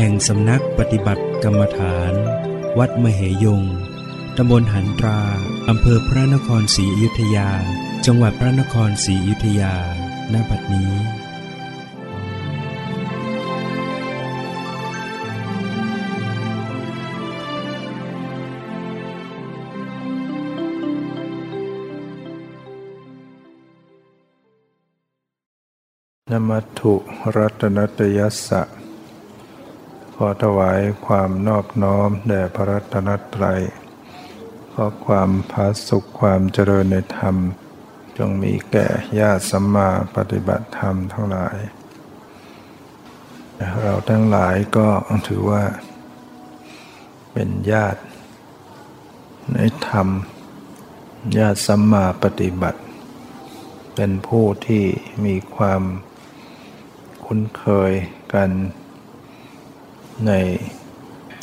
[0.00, 2.12] แห่งสำนักปฏิบัติกรรมฐาน
[2.78, 3.62] วัดมเหยง
[4.36, 5.20] ตำบลหันตรา
[5.68, 7.50] อำเภอพระนครศรีอยุธยา
[8.06, 9.74] จังหวัดพระนครศรีอยุธยา
[10.32, 10.92] ณ บัดนี้
[26.30, 26.94] นมัตถุ
[27.36, 28.77] รัตนตยัสสะ
[30.20, 33.60] ขอถวายความนอบน้อมแด่พระรัตนตรัย
[34.72, 37.36] ขอความพาสุขความเจริญในธรรม
[38.18, 38.86] จงมีแก่
[39.20, 41.56] ญาติสัมมาปฏิบัติธรรมทั้งหลาย
[43.82, 44.88] เราทั้งหลายก็
[45.28, 45.64] ถือว่า
[47.32, 48.02] เป็นญาติ
[49.54, 49.58] ใน
[49.88, 50.08] ธรรม
[51.38, 52.80] ญาติสัมมาปฏิบัติ
[53.94, 54.84] เป็นผู้ที่
[55.24, 55.82] มีความ
[57.24, 57.92] คุ้นเคย
[58.34, 58.50] กัน
[60.26, 60.32] ใน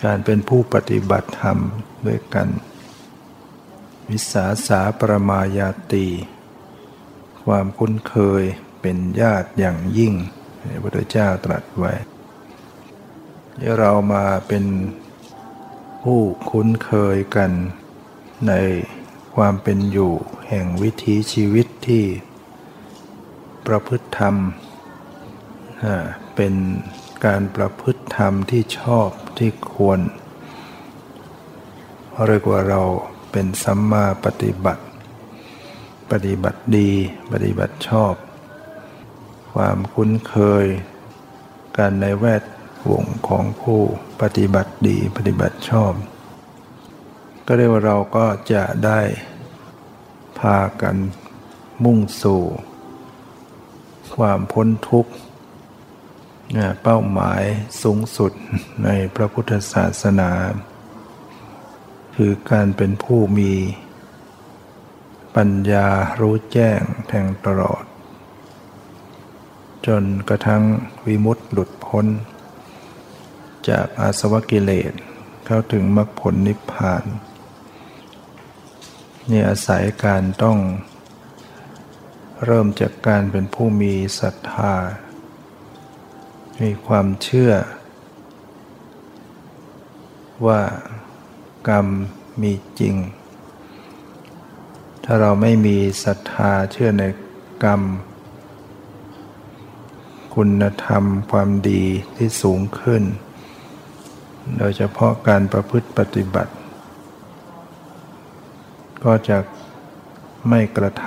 [0.03, 1.57] การเป็นผู้ปฏิบัติธรรม
[2.05, 2.47] ด้วยกัน
[4.09, 6.07] วิสาสาประมายาตี
[7.43, 8.43] ความคุ้นเคย
[8.81, 10.13] เป็นญาติอย่างยิ่ง
[10.59, 11.93] พระพุทธเจ้าตรัสไว้
[13.59, 14.65] ที่เรามาเป็น
[16.03, 17.51] ผู้คุ้นเคยกัน
[18.47, 18.53] ใน
[19.35, 20.13] ความเป็นอยู่
[20.47, 22.05] แห่งวิถีชีวิตที่
[23.67, 24.35] ประพฤติธรรม
[26.35, 26.53] เป็น
[27.25, 29.99] การประพฤติธรรมที่ชอบที่ควร
[32.27, 32.81] เรียกว่าเรา
[33.31, 34.83] เป็นสัมมาปฏิบัติ
[36.11, 36.91] ปฏิบัติดี
[37.31, 38.13] ปฏิบัติชอบ
[39.53, 40.65] ความคุ้นเคย
[41.77, 42.43] การในแวด
[42.91, 43.81] วงของผู้
[44.21, 45.93] ปฏิบัติดี ปฏิบัติชอบ
[47.45, 49.01] ก็เรียกว่าเราก็จะได้
[50.39, 50.95] พากัน
[51.83, 52.43] มุ่งสู่
[54.15, 55.13] ความพ้นทุกข์
[56.83, 57.43] เป้าหมาย
[57.81, 58.31] สูงสุด
[58.83, 60.31] ในพระพุทธศาสนา
[62.15, 63.53] คือการเป็นผู้มี
[65.35, 65.87] ปัญญา
[66.19, 67.83] รู้แจ้งแทงตลอด
[69.87, 70.63] จนกระทั่ง
[71.05, 72.05] วิมุตติหลุดพ้น
[73.69, 74.93] จากอาสวะกิเลส
[75.45, 77.03] เข้าถึงมรรคผลนิพพาน
[79.29, 80.57] นี่อาศัยการต้อง
[82.45, 84.73] เริ่มจากการเป็นผู้มีศรัทธา
[86.61, 87.53] มีความเชื่อ
[90.45, 90.61] ว่า
[91.69, 91.87] กรรม
[92.41, 92.95] มีจริง
[95.03, 97.03] ถ้าเราไม่มีศรัทธาเชื่อใน
[97.63, 97.81] กรรม
[100.35, 101.83] คุณธรรมความดี
[102.15, 103.03] ที่สูงขึ้น
[104.57, 106.53] โดยเฉพาะการประพฤติปฏิบัติ
[109.03, 109.37] ก็จะ
[110.49, 111.05] ไม่กระท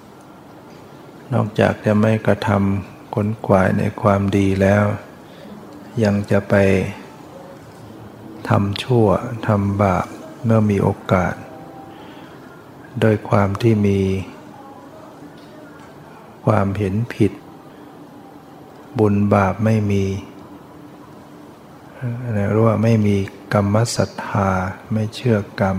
[0.00, 4.84] ำนอกจากจะไม่กระทำ ขนขวายในความดีแล้ว
[6.04, 6.54] ยังจะไป
[8.48, 9.06] ทำชั่ว
[9.48, 10.06] ทำบาป
[10.44, 11.34] เมื่อมีโอกาส
[13.00, 14.00] โดยความที่มี
[16.46, 17.32] ความเห็นผิด
[18.98, 20.04] บุญบาปไม่มี
[22.32, 23.16] เรียกว่าไม่มี
[23.54, 24.48] กรรมศรัทธา
[24.92, 25.78] ไม่เชื่อกรรม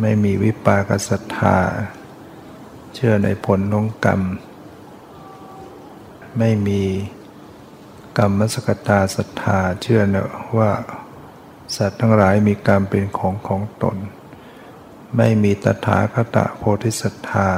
[0.00, 1.58] ไม่มีวิปากศรัทธา
[2.94, 4.22] เชื่อในผลของกรรม
[6.38, 6.82] ไม่มี
[8.18, 10.26] กรรมสกตาศรัทธาเชื่อนะ
[10.58, 10.72] ว่า
[11.76, 13.96] สัตว์ทั้งหลายมีกรรมเป็นของของตน
[15.16, 17.48] ไม่มีตถาคตโพธิศรัทธา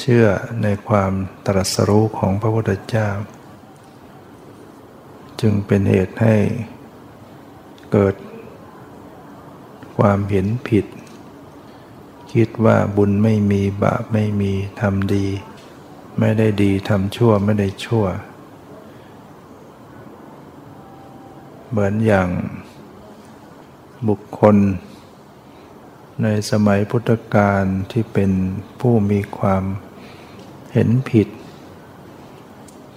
[0.00, 0.26] เชื่อ
[0.62, 1.12] ในความ
[1.46, 3.08] ตรัสรู้ของพระพุทธเจ้า
[5.40, 6.36] จึงเป็นเหตุให้
[7.92, 8.14] เกิด
[9.98, 10.86] ความเห็นผิด
[12.32, 15.26] คิดว่าบุญไม่มีบาปไม่มีทำดี
[16.18, 18.04] ไม่ได้ดีทำชั่วไม่ได้ชั่ว
[21.68, 22.28] เหมือนอย่าง
[24.08, 24.56] บุคคล
[26.22, 28.30] ในสมัยพุทธกาลที่เป็น
[28.80, 29.64] ผู้มีความ
[30.72, 31.28] เห็นผิด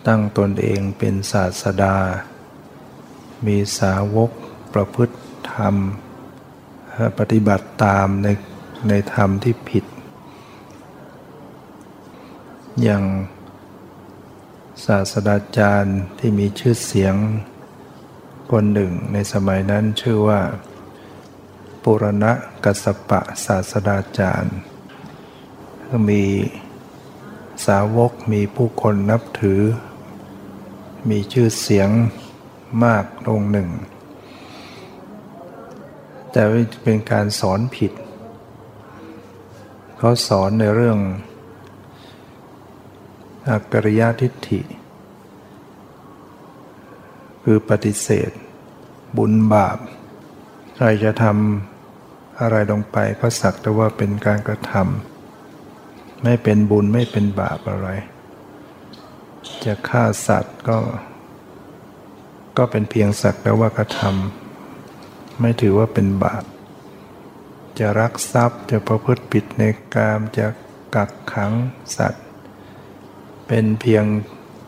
[0.07, 1.97] ตั้งตนเองเป็นศาสดา
[3.45, 4.31] มีสาวก
[4.73, 5.17] ประพฤติ
[5.53, 5.75] ธรรม
[7.17, 8.27] ปฏิบัติตามใน
[8.87, 9.85] ในธรรมที่ผิด
[12.83, 13.03] อย่าง
[14.85, 17.15] ศาสตราจารย์ที่มีชื่อเสียง
[18.51, 20.41] คนหนึ่งในสมัยนั้นชื่อว่า
[21.83, 22.31] ปุรณะ
[22.63, 24.57] กัสปะศาสดาจารย์
[25.87, 26.23] ก็มี
[27.65, 29.61] สาวกมีผู้คนนับถือ
[31.09, 31.89] มีชื่อเสียง
[32.83, 33.69] มากองหนึ่ง
[36.31, 36.41] แต่
[36.83, 37.91] เป็นการสอนผิด
[39.97, 40.99] เขาสอนในเรื่อง
[43.49, 44.61] อักริยทิฏฐิ
[47.43, 48.31] คือปฏิเสธ
[49.17, 49.77] บุญบาป
[50.75, 57.89] ใครจะทำอะไรลงไปก็สักแต่ว่าเป็นการกระทำไม่เป็นบุญไม่เป็นบาปอะไร
[59.65, 60.77] จะฆ่าสัตว์ก็
[62.57, 66.43] ก็เป็นเพียงสักแต่ว่ากระทำไม่ถือว่าเป็นบาป
[67.79, 69.63] จะรักทรัพย์จะประพฤติผิดใน
[69.95, 70.47] กามจะ
[70.95, 71.53] กักขัง
[71.97, 72.26] สัตว์
[73.47, 74.05] เป็นเพียง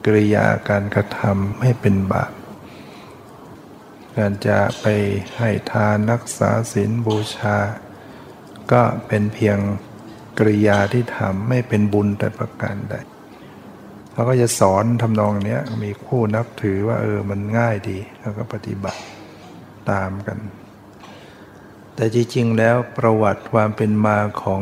[0.06, 2.32] กริยาการกระทำให้เป็นบาป
[4.18, 4.86] การจะไป
[5.38, 7.58] ให้ทานรักษาศีลบูชา
[8.72, 9.58] ก็เป็นเพียง
[10.38, 12.96] กริยาที่ทำไม่เป็นบุญแต่ประการใด
[14.12, 19.02] เขาก็จะสอนทำนองนี้มีคู่นับถือว่าเออมันง่ายดีแล้วก็ปฏิบัติ
[19.92, 20.38] ตามกัน
[21.96, 24.62] แต่จริงๆแล้วประวัติความเป็นมาของ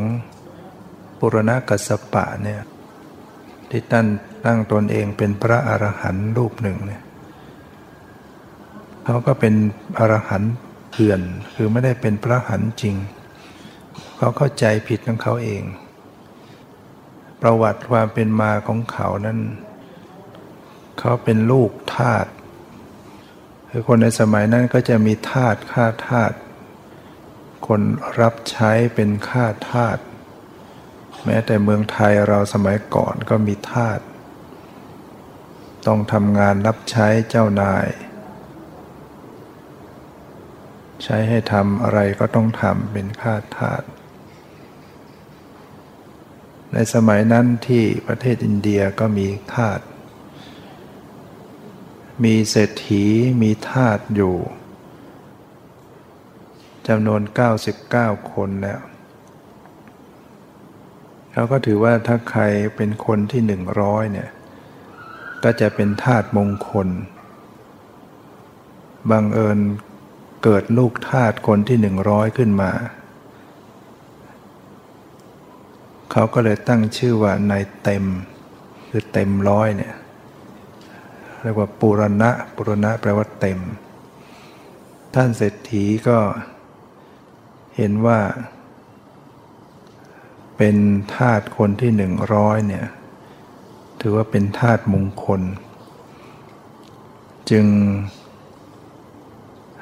[1.20, 2.62] ปุรณกัสปะเนี่ย
[3.70, 4.08] ที่ตั้น
[4.46, 7.04] ตั้งตนเองเป็นพระอรหันต์รูปหนึ่งเนี่ย
[9.06, 9.54] เขาก็เป็น
[9.98, 10.54] อรหันต์
[10.92, 11.22] เถื่อน
[11.56, 12.96] คือไม่ได้เป็นพระหันต์จริง
[14.18, 15.64] เขาเข้าใจผิดของเขาเอง
[17.42, 19.40] ประวัติความเป็นมาของเขานั้น
[21.00, 22.26] เขาเป็นลูกทาส
[23.70, 26.32] คือคนในสมัยนั้นก็จะมีทาสฆ่าทาส
[27.68, 27.82] คน
[28.22, 29.98] รับใช้เป็นฆ่าทาส
[31.30, 34.00] แม้แต่เมืองไทยเราสมัยก่อนก็มีทาส
[35.88, 37.88] ต้องทำงานรับใช้เจ้านาย
[41.04, 43.84] ใช้ให้ทำอะไรก็ต้องทำเป็นข้าทาส
[46.74, 49.80] ในสมัยนั้นที่ประเทศอินเดียก็มีทาส
[52.24, 53.04] มีเศรษฐี
[53.42, 54.36] มีทาสอยู่
[56.88, 57.22] จำนวน
[57.76, 58.82] 99 คนแล้ว
[61.38, 62.44] เขาก็ถือว่าถ้าใคร
[62.76, 64.30] เป็นคนที่หนึ่งร้อยเนี่ย
[65.44, 66.88] ก็จะเป็นธาตุมงคล
[69.12, 69.60] บังเอิญ
[70.44, 72.72] เกิดลูกธาตุคนที่หนึ่งร้อยขึ้นมา
[76.12, 78.06] เขาก็เลยตั้งชื่อว่านายเต็ม
[78.90, 79.94] คือเต็มร้อยเนี่ย
[81.42, 83.60] เรียกว่าปุรณะปุรณะแปลว่าเต็ม
[85.16, 86.18] ท่านเศรษฐีก็
[87.78, 88.20] เห็นว่า
[90.58, 90.76] เป็น
[91.16, 92.88] ธาตุคนที่หนึ่งร้อยเนี่ย
[94.02, 95.42] ถือว่าเป็นธาตุมงคล
[97.52, 97.66] จึง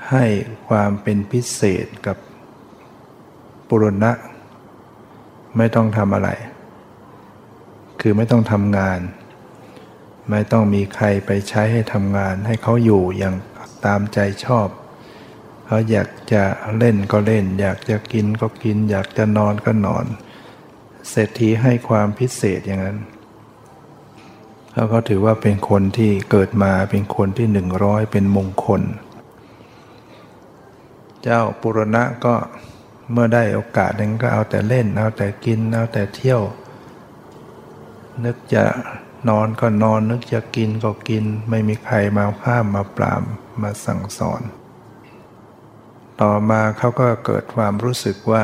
[0.09, 0.25] ให้
[0.67, 2.17] ความเป็นพิเศษกับ
[3.67, 4.11] ปุรณะ
[5.57, 6.29] ไม่ต้องทำอะไร
[8.01, 8.99] คือไม่ต้องทำงาน
[10.31, 13.35] ไม่ต้องมีใครไปใช้ให้ทำงาน ให้เขาอยู่อย่าง
[13.85, 14.67] ตามใจชอบ
[15.65, 16.43] เขาอยากจะ
[16.77, 20.05] เล่นก็เล่น อยากจะกินก็กิน อยากจะนอนก็นอน
[21.09, 22.97] เศรษฐีให้ความพิเศษอย่างนั้น
[24.73, 28.81] แล้วก็ถือว่าเป็นคนที่เกิดมาเป็นคนที่หนึ่งร้อยเป็นมงคล
[31.23, 32.35] เจ้าปุรณะก็
[33.11, 36.41] เมื่อได้โอกาสนั้นก็เอาแต่เล่น เอาแต่กิน เอาแต่เที่ยว
[38.23, 38.65] นึกจะ
[39.29, 43.23] นอนก็นอน นึกจะกินก็กิน ไม่มีใครมาห้ามมาปราม
[43.61, 44.41] มาสั่งสอน
[46.21, 48.43] ต่อมาเขาก็เกิดความรู้สึกว่า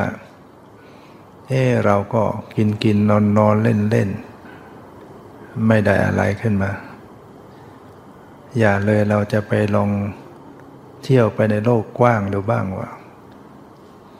[1.53, 2.23] เออเราก็
[2.55, 4.09] กินกินนอนนอนเล่นเล่น
[5.67, 6.71] ไม่ได้อะไรขึ้นมา
[8.59, 9.89] อย่าเลยเราจะไปลอง
[11.03, 12.89] เที่ยวไปในโลกกว้างดูบ้างว่า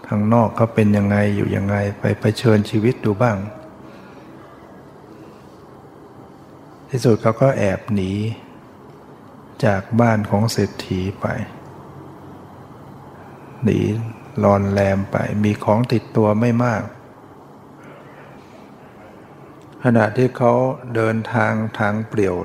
[0.08, 3.38] ทางนอกเขาเป็นยังไงอยู่ยังไงไปไปเชิญชีวิตดูบ้าง
[6.90, 8.12] ที่สุดเขาก็แอบหนี
[9.66, 11.26] จากบ้านของเศรษฐีไป
[13.64, 13.80] หนี
[14.44, 16.84] ลอนแรมไปมีของติดตัวไม่มาก
[19.86, 20.54] ขณะที่เขา
[20.96, 22.36] เดินทางทางเปลี่ยว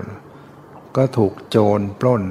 [0.97, 2.23] ก็ถูกโจรปล้น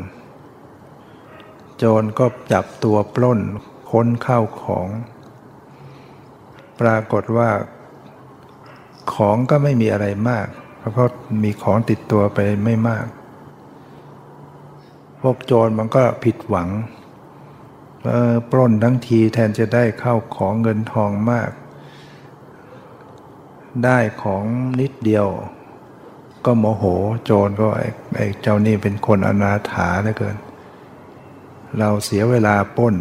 [1.77, 3.39] โจรก็จับตัวปล้น
[3.91, 4.87] ค้นเข้าของ
[6.81, 7.49] ปรากฏว่า
[9.13, 10.47] ของก็ไม่มีอะไรมาก
[10.91, 11.09] เพราะ
[11.43, 13.05] มีของติดตัวไปไม่มาก
[15.21, 16.69] พวกโจรมันก็ผิดหวัง
[18.51, 21.49] ปล้นทั้งทีแทนจะได้เข้าของเงินทองมาก
[23.83, 24.43] ได้ของ
[24.79, 25.27] นิดเดียว
[26.45, 26.83] ก็โมโห
[27.23, 30.37] โจรก็ไอ้ไอเจ้านี่เป็นคนอนาถาเหลือเกิน
[31.79, 32.95] เราเสียเวลาป้น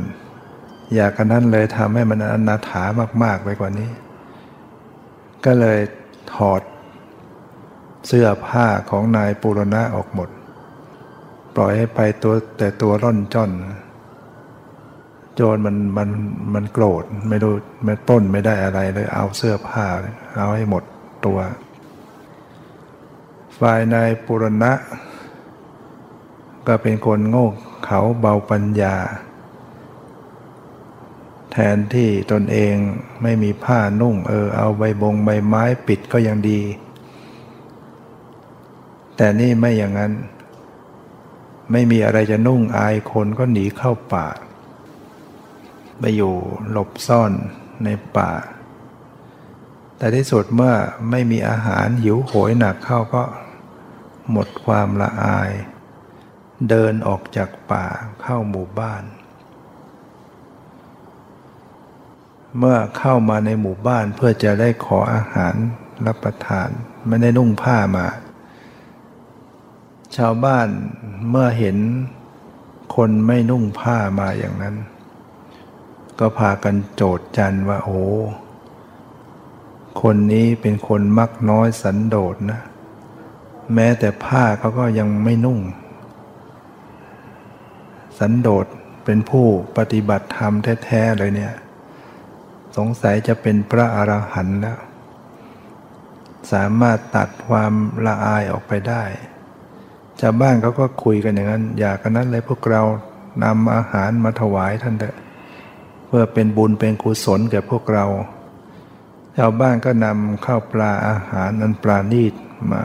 [0.95, 2.83] อยากกันนั้นเลยทำให้มันอนาถา
[3.23, 3.90] มากๆไปกว่านี้
[5.45, 5.78] ก็เลย
[6.35, 6.62] ถอด
[8.07, 10.28] เสื้อผ้าของนายปุรณะออกหมด
[11.57, 13.50] ปล่อยให้ไปตัวแต่ตัวร่อนจ้อน
[15.35, 16.11] โจรมันมัน
[16.55, 19.87] มันโกรธไม่รู้ไม่ป้นไม่ได้อะไรเลยเอาเสื้อผ้า
[20.37, 20.83] เอาให้หมด
[21.26, 21.38] ตัว
[23.59, 24.73] ฝ่ายนายปุรณะ
[26.67, 27.49] ก็เป็นคนโง่
[27.85, 28.97] เขาเบาปัญญา
[31.53, 32.75] แทนที่ตนเอง
[33.23, 36.61] ไม่มีผ้านุ่ง เออ เอาใบบงใบไม้ปิดก็ยังดี
[39.17, 40.12] แต่นี่ไม่อย่างนั้น
[41.73, 44.26] ไม่มีอะไรจะนุ่งอายคนก็หนีเข้าป่า
[45.99, 46.35] ไปอยู่
[46.71, 47.33] หลบซ่อน
[47.85, 48.33] ในป่า
[49.97, 50.75] แต่ที่สุดเมื่อ
[51.11, 53.25] ไม่มีอาหารหิวโหยหนักเข้าก็
[54.31, 55.51] หมดความละอาย
[56.69, 57.87] เดินออกจากป่า
[58.23, 59.05] เข้าหมู่บ้าน
[62.59, 65.55] เมื่อเข้ามาในหมู่บ้านเพื่อจะได้ขออาหาร
[66.07, 66.69] รับประทาน
[67.07, 68.07] ไม่ได้นุ่งผ้ามา
[70.17, 70.69] ชาวบ้าน
[71.31, 71.77] เมื่อเห็น
[72.97, 74.75] คนไม่นุ่งผ้ามาอย่างนั้น
[76.18, 78.02] ก็พากันโจดจันว่าโอ้
[80.02, 82.61] คนนี้เป็นคนมักน้อยสันโดษนะ
[83.75, 85.61] แม้แต่ผ้าเขาก็ยังไม่นุ่ง
[88.18, 88.66] สันโดษ
[89.04, 90.52] เป็นผู้ปฏิบัติธรรม
[90.85, 91.54] แท้ๆเลยเนี่ย
[92.76, 94.78] สงสัยจะเป็นพระอรหันต์แล้ว
[96.52, 97.73] สามารถตัดความ
[98.06, 99.04] ละอายออกไปได้
[100.21, 102.83] ชาวบ้านเขาก็คุยกันอย่างนั้น อยากกันนั้นเลยพวกเรา
[103.44, 105.16] นำอาหารมาถวายท่านเถอะ
[106.16, 108.06] พื่อเป็นบุญเป็นกุศลแก่พวกเรา
[109.37, 112.35] ชาวบ้านก็นำข้าวปลาอาหารนันปลาณีต
[112.71, 112.83] มา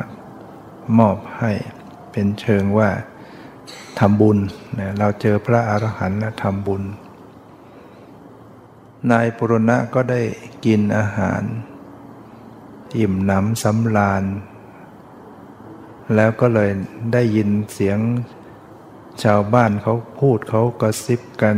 [0.98, 1.52] มอบให้
[2.12, 2.90] เป็นเชิงว่า
[4.00, 4.38] ทำบุญ
[4.80, 6.84] นะเราเจอพระอรหันต์นะทำบุญ
[9.12, 10.22] นายปุรณะก็ได้
[10.66, 11.42] กินอาหาร
[12.98, 14.24] อิ่มหนำสำราญ
[16.16, 16.70] แล้วก็เลย
[17.14, 18.00] ได้ยินเสียง
[19.24, 21.58] ชาวบ้านเขาพูดเขากระซิบกัน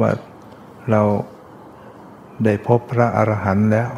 [0.00, 0.10] ว่า
[0.90, 1.02] เรา
[2.44, 3.90] ได้พบพระอรหันต์แล้ว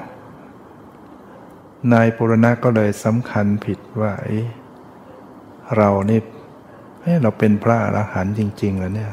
[1.93, 4.13] นายปุรณะก็เลยสำคัญผิดว่า
[5.77, 6.21] เรานี่
[7.23, 9.13] เราเป็นพระอรหันต์จริงๆเหรอเนี่ย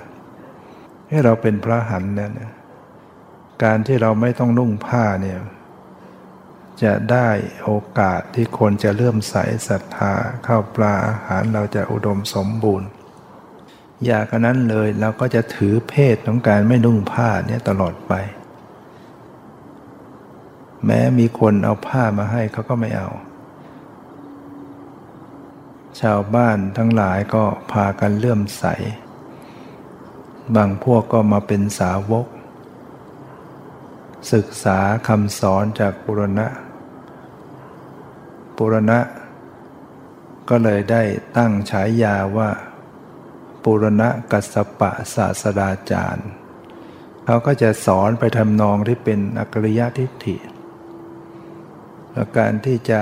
[1.08, 2.32] ให้เราเป็นพระหันเนี่ย
[3.64, 5.40] การที่เราไม่ต้องนุ่งผ้าเนี่ย
[6.84, 7.30] จะได้
[7.64, 9.36] โอกาสที่คนจะเลื่อมใส
[9.68, 12.90] ศรัทธาเข้าปลาอาหารเราจะอุดมสมบูรณ์
[14.05, 18.13] อยากนั้นเลยเราก็จะถือเพศของการไม่นุ่งผ้าเนี่ยตลอดไป
[20.86, 23.10] แม้มีคนเอาผ้ามาให้เขาก็ไม่เอา
[26.01, 28.65] ชาวบ้านทั้งหลายก็พากันเลื่อมใส
[30.55, 32.27] บางพวกก็มาเป็นสาวก
[34.34, 36.48] ศึกษาคำสอนจากปุรณะ
[38.58, 39.00] ปุรณะ
[40.50, 41.03] ก็เลยได้
[41.38, 42.50] ตั้งฉายาว่า
[43.63, 46.30] ปุรณะกัสปะศาสดาจารย์
[47.25, 50.38] เขาก็จะสอนไปทำนองที่เป็นอักริยทิฏฐิ
[52.13, 53.01] และการที่จะ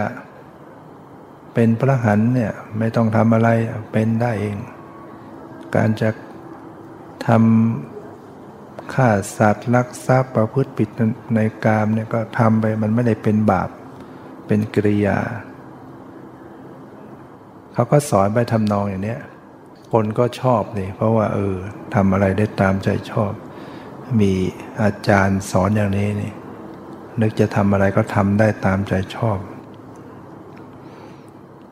[1.54, 3.50] เป็นพระหันเนี่ยไม่ต้องทำอะไร
[3.92, 4.58] เป็นได้เอง
[5.76, 6.10] การจะ
[7.28, 10.90] ทำฆ่าสัตว์ลักทรัพย์ประพฤติผิด
[11.36, 13.70] ในกามเนี่ยก็ทำไปมันไม่ได้เป็นบาป
[14.48, 15.20] เป็นกิริยา
[17.74, 19.22] เขาก็สอนไปทำนองอย่างเนี้ย
[19.92, 21.56] คนก็ชอบนี่เพราะว่าเออ
[21.96, 23.32] ทำอะไรได้ตามใจชอบ
[24.20, 24.34] มี
[24.82, 26.34] อาจารย์สอนอย่างนี้นี่
[27.22, 29.40] นึกจะทำอะไรก็ทำได้ตามใจชอบ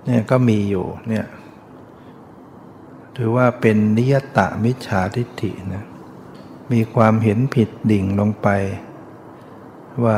[0.05, 1.25] เนี่ยก็มีอยู่เนี่ย
[3.17, 5.85] ถือว่าเป็นนิยตะมิจฉาทิฏฐินะ
[6.71, 8.47] มีความเห็นผิดดิ่งลงไป
[10.05, 10.17] ว่า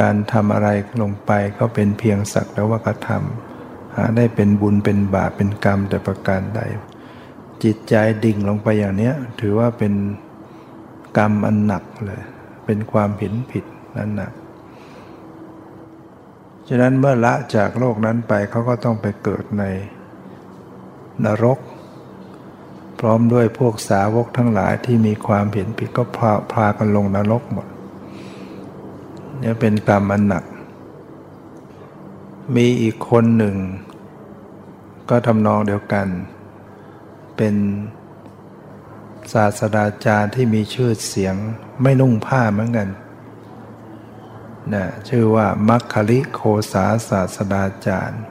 [0.00, 0.68] การทำอะไร
[1.02, 3.45] ลงไปก็เป็นเพียงสักแต่ว่ากระทำ
[3.96, 6.60] หาได้เป็นบุญเป็นบาปเป็นกรรมแต่ประการใด
[7.62, 9.94] จิตใจดิ่งลงไปอย่างนี้ถือว่าเป็น
[11.18, 12.22] กรรมอันหนักเลย
[12.64, 13.64] เป็นความเห็นผิด
[13.96, 14.32] นั้นหนัก
[16.68, 19.64] ฉะนั้นเมื่อละจากโลกนั้นไปเขาก็ต้องไปเกิดใน
[21.24, 21.58] นรก
[22.98, 27.66] พร้อมด้วยพวกสาวกทั้งหลายที่มีความเห็นผิดก็พาพากันลงนรกหมด
[29.38, 30.44] เนี่ยเป็นกรรมอันหนัก
[32.56, 33.56] มีอีกคนหนึ่ง
[35.10, 36.06] ก็ทำนองเดียวกัน
[37.36, 37.54] เป็น
[39.32, 41.34] ศาสดาจารย์ที่มีชื่อเสียง
[41.82, 42.88] ไม่นุ่งผ้าเหมือนกัน
[44.74, 46.40] นะชื่อว่ามัคคลิโค
[46.72, 48.22] สาศาสดาจารย์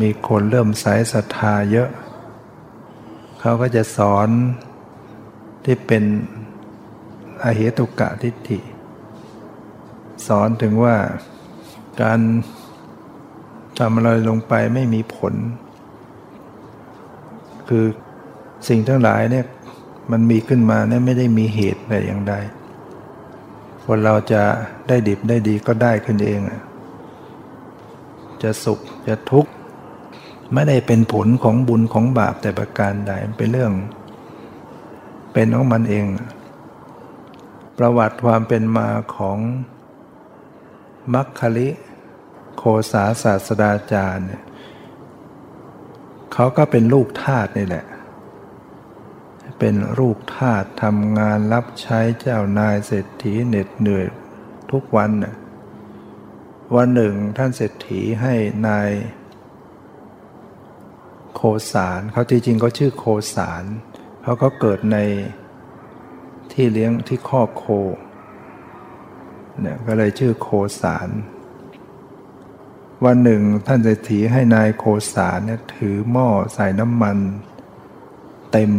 [0.00, 1.90] มีคนเริ่มใส่ศรัทธาเยอะ
[3.40, 4.28] เขาก็จะสอน
[5.64, 6.04] ที่เป็น
[7.42, 8.60] อเหตุกะทิฏฐิ
[10.26, 10.96] สอนถึงว่า
[12.02, 12.20] การ
[13.78, 15.34] ทำอะไรลงไปไม่มีผล
[17.68, 17.84] คือ
[18.68, 19.46] สิ่งทั้งหลายเนี่ย
[20.10, 22.34] มันมีขึ้นมาเนี่ยไม่ได้มีเหตุแต่อย่างใด
[23.84, 24.42] คนเราจะ
[24.88, 26.40] ได้ดิบได้ดีก็ได้ขึ้นเอง
[28.42, 29.52] จะสุขจะทุกข์
[30.54, 33.72] ไม่ได้เป็นผลของบุญของบาปแต่ประการใดเป็นเรื่อง
[35.32, 36.06] เป็นของมันเอง
[37.78, 39.38] ประวัติความเป็นมาของ
[41.14, 41.68] มัคคลิ
[42.58, 44.42] โคสาศาสดาจารย์เนี่ย
[46.32, 47.86] เขาก็เป็นลูกทาสนี่แหละ
[49.58, 54.06] เป็นลูกทาสทำงานรับใช้เจ้านายเศรษฐีเหน็ดเหนื่อย
[54.72, 55.34] ทุกวันน่ะ
[56.76, 58.34] วันหนึ่งท่านเศรษฐีให้
[58.68, 58.90] นาย
[61.34, 61.42] โค
[61.72, 63.04] สารเขาจริงๆก็ชื่อโค
[63.34, 63.64] สาร
[64.22, 64.98] เขาก็เกิดใน
[66.52, 67.64] ที่เลี้ยงที่คอโค
[69.60, 70.48] เนี่ยก็เลยชื่อโค
[70.80, 71.08] สาร
[73.06, 77.18] วันหนึ่งท่านเศรษฐีให้นายโคสารเนี่ยถือหม้อใส่น้ำมัน
[78.52, 78.70] เต็ม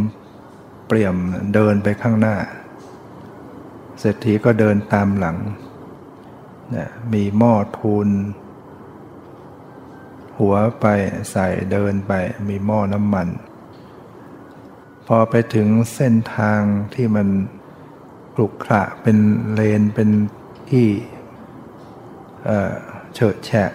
[0.85, 1.17] เปี่ยม
[1.53, 2.35] เดินไปข้างหน้า
[3.99, 5.37] เศรษฐีก็เดินตามหลัง
[6.75, 8.07] นะมีหม้อทูล
[10.37, 10.85] หัวไป
[11.31, 12.11] ใส่เดินไป
[12.49, 13.27] มีหม้อน้ำมัน
[15.07, 16.61] พอไปถึงเส้นทาง
[16.93, 17.27] ที่มัน
[18.35, 19.17] กลุกขระเป็น
[19.53, 20.09] เลนเป็น
[20.69, 20.87] ที่
[23.13, 23.71] เฉอะแฉะ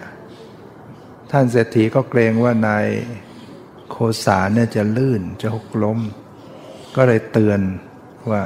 [1.31, 2.87] ท่านเศรษฐีก็เกรงว่านาย
[3.89, 3.95] โค
[4.25, 5.99] สารเนี่ยจะลื่นจะหกล้ม
[6.95, 7.61] ก็เลยเตือน
[8.31, 8.43] ว่า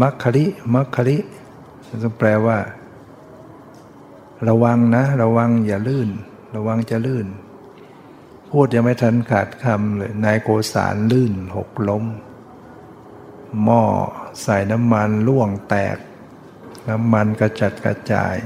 [0.00, 1.18] มัคคริมัคคริ
[2.02, 2.58] ต้องแปลว่า
[4.48, 6.08] ระวังนะ ระวังอย่าลื่น
[6.56, 7.26] ระวังจะลื่น
[8.50, 12.04] พูดยังไม่ทันขาดคำเลยนายโกสารลื่นหกล้ม
[13.64, 13.82] หม้อ
[14.42, 15.96] ใส่น้ำมันล่วงแตก
[16.88, 18.36] น้ำมันกระจัดกระจาย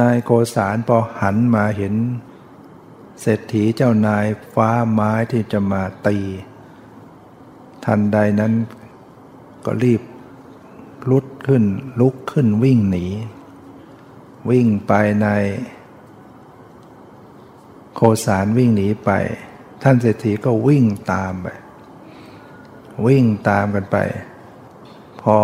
[0.00, 1.94] นายโกสารพอหันมาเห็น
[3.20, 6.18] เศรษฐีเจ้านายฟ้าไม้ที่จะมาตี
[7.84, 8.52] ทันใดนั้น
[9.64, 10.02] ก็รีบ
[11.10, 11.64] ลุดขึ้น
[12.00, 13.06] ลุกขึ้นวิ่งหนี
[14.50, 15.28] วิ่งไปใน
[17.94, 19.10] โคสารวิ่งหนีไป
[19.82, 21.46] ท่านเศรษฐีก็วิ่งตามไป
[23.06, 23.96] วิ่งตามกันไป
[25.20, 25.36] พอ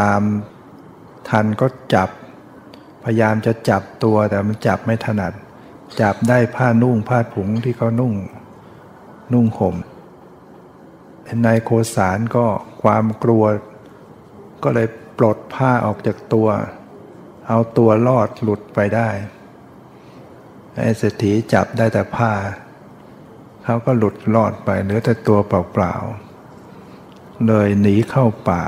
[0.00, 0.22] ตาม
[1.28, 2.10] ทันก็จับ
[3.04, 5.32] พยายามจะจับตัวแต่มันจับไม่ถนัด
[6.00, 8.14] จับได้ผ้านุ่งผ้าผุงที่เขานุ่ง
[9.32, 9.76] นุ่งห่ม
[11.46, 12.46] นายโคสารก็
[12.82, 13.44] ความกลัว
[14.62, 14.88] ก็เลย
[15.18, 16.48] ปลดผ้าออกจากตัว
[17.48, 19.08] เอาตัวรอดหลุดไปได้
[20.76, 22.32] ไอ้เศรษฐีจับได้แต่ผ้า
[23.64, 28.62] เขาก็หลุดรอดไปเหลือแต่ตัวเปล่าๆเลยหนีเข้าป่า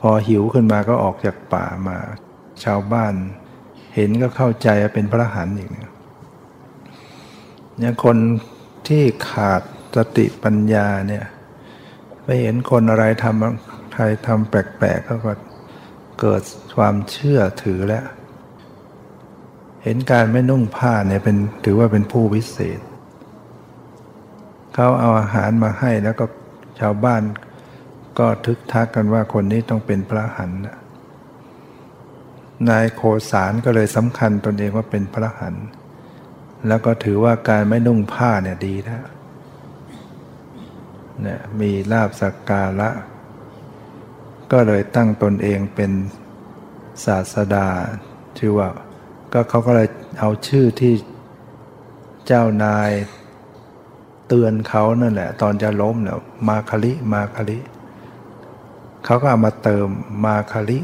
[0.00, 1.96] พอหิวขึ้นมาก็ออกจากป่ามา
[2.64, 3.14] ชาวบ้าน
[3.94, 8.16] เห็นก็เข้าใจเป็นพระหันอีกเนี่ยคน
[8.88, 9.62] ที่ขาด
[9.96, 11.24] สติปัญญาเนี่ย
[12.24, 15.14] ไปเห็นคนอะไรทำใครทำแปลกๆก็
[16.20, 16.42] เกิด
[16.76, 18.04] ความเชื่อถือแล้ว
[19.84, 22.80] เห็นการไม่นุ่งผ้าเนี่ยเป็นถือว่าเป็นผู้วิเศษ
[24.74, 26.24] เขาเอาอาหารมาให้แล้วก็
[26.80, 27.22] ชาวบ้าน
[28.18, 30.50] ก็ทึกทักกันว่าคนนี้ต้องเป็นพระหัน
[32.68, 35.54] นายโคสารก็เลยสำคัญตนเองว่าเป็นพระหัน
[36.68, 39.04] แล้วก็ถือว่าการไม่นุ่งผ้าเนี่ยดีแล้ว
[41.22, 42.90] เนี่ยมีลาบสักการะ
[44.52, 45.92] ก็เลยตั้งตนเองเป็น
[47.04, 47.68] ศาสดา
[48.38, 48.68] ชื่อว่า
[49.32, 50.94] ก็เขาก็เลยเอาชื่อที่
[52.26, 52.90] เจ้านาย
[54.28, 56.18] เตือนเขานั่นแหละ ตอนจะล้มเนี่ย
[56.48, 57.58] มาคลิมาคลิ
[59.04, 59.86] เขาก็เอามาเติม
[60.24, 60.80] มาคาริ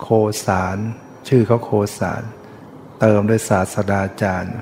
[0.00, 0.08] โค
[0.46, 0.78] สาร
[1.28, 2.22] ชื่อเขาโคสาร
[3.00, 4.54] เติมด้วยศาสดาจารย์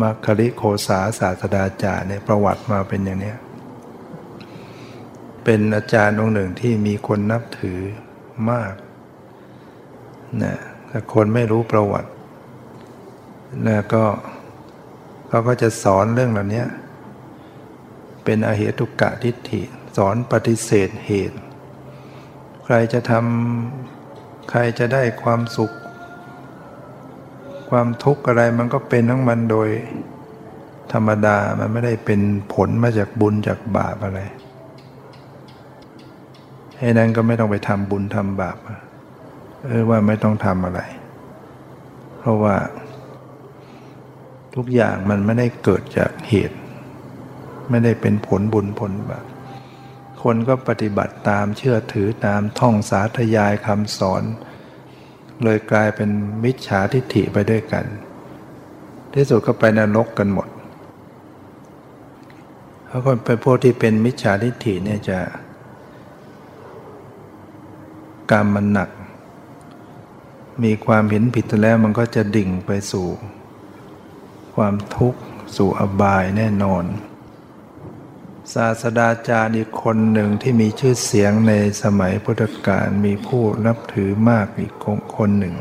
[0.00, 3.34] มาคาริโคสาศาสดาจารย์เนี่ยประวัติมาเป็นอย่างนี้
[5.44, 7.80] เป็นอาจารย์องค์หนึ่งที่มีคนนับถือ
[8.50, 8.72] มาก
[10.42, 10.56] นะ
[10.88, 12.10] แต่คนไม่รู้ประวัติ
[13.66, 14.04] นะก็
[15.28, 16.64] เขาก็จะสอนเรื่องเหล่านี้
[18.24, 19.62] เป็นอเหตุกะทิฏฐิ
[19.96, 21.38] สอนปฏิเสธเหตุ
[22.64, 25.72] ใครจะทำใครจะได้ความสุข
[27.70, 29.68] ความทุกข์อะไรมันก็เป็นทั้งมันโดย
[30.92, 32.20] ธรรมดามันไม่ได้เป็น
[32.54, 34.20] ผลมาจากบุญจากบาปอะไร
[36.78, 38.58] ให้นั้นก็ไม่ต้องไปทำบุญทำบาป
[39.64, 40.80] เออว่าไม่ต้องทำอะไร
[42.18, 42.56] เพราะว่า
[44.54, 46.58] ทุกอย่างมันไม่ได้เกิดจากเหตุ
[47.70, 49.24] ไม่ได้เป็นผลบุญผลบาป
[50.22, 54.22] คนก็ปฏิบัติตามเชื่อถือตามท่องสาธยายคำสอน
[55.42, 56.10] เลยกลายเป็น
[56.44, 57.84] มิจฉาทิฏฐิไปด้วยกัน
[59.14, 60.48] ที่สุดก็ไปนรกกันหมด
[62.86, 65.18] เพราะคนเป็นพวกที่เป็นมิจฉาทิฏฐิเนี่ยจะ
[68.30, 68.90] กรรมมันหนัก
[70.62, 73.06] มีความเห็นผิดแล้วมันก็จะดิ่งไปสู่
[74.54, 75.20] ความทุกข์
[75.56, 76.84] สู่อบายแน่นอน
[78.54, 84.72] ศาสดาจารย์อีกคนหนึ่งที่มีชื่อเสียงในสมัยพุทธกาลมีผู้นับถือมากอีก
[85.16, 85.54] คนหนึ่ง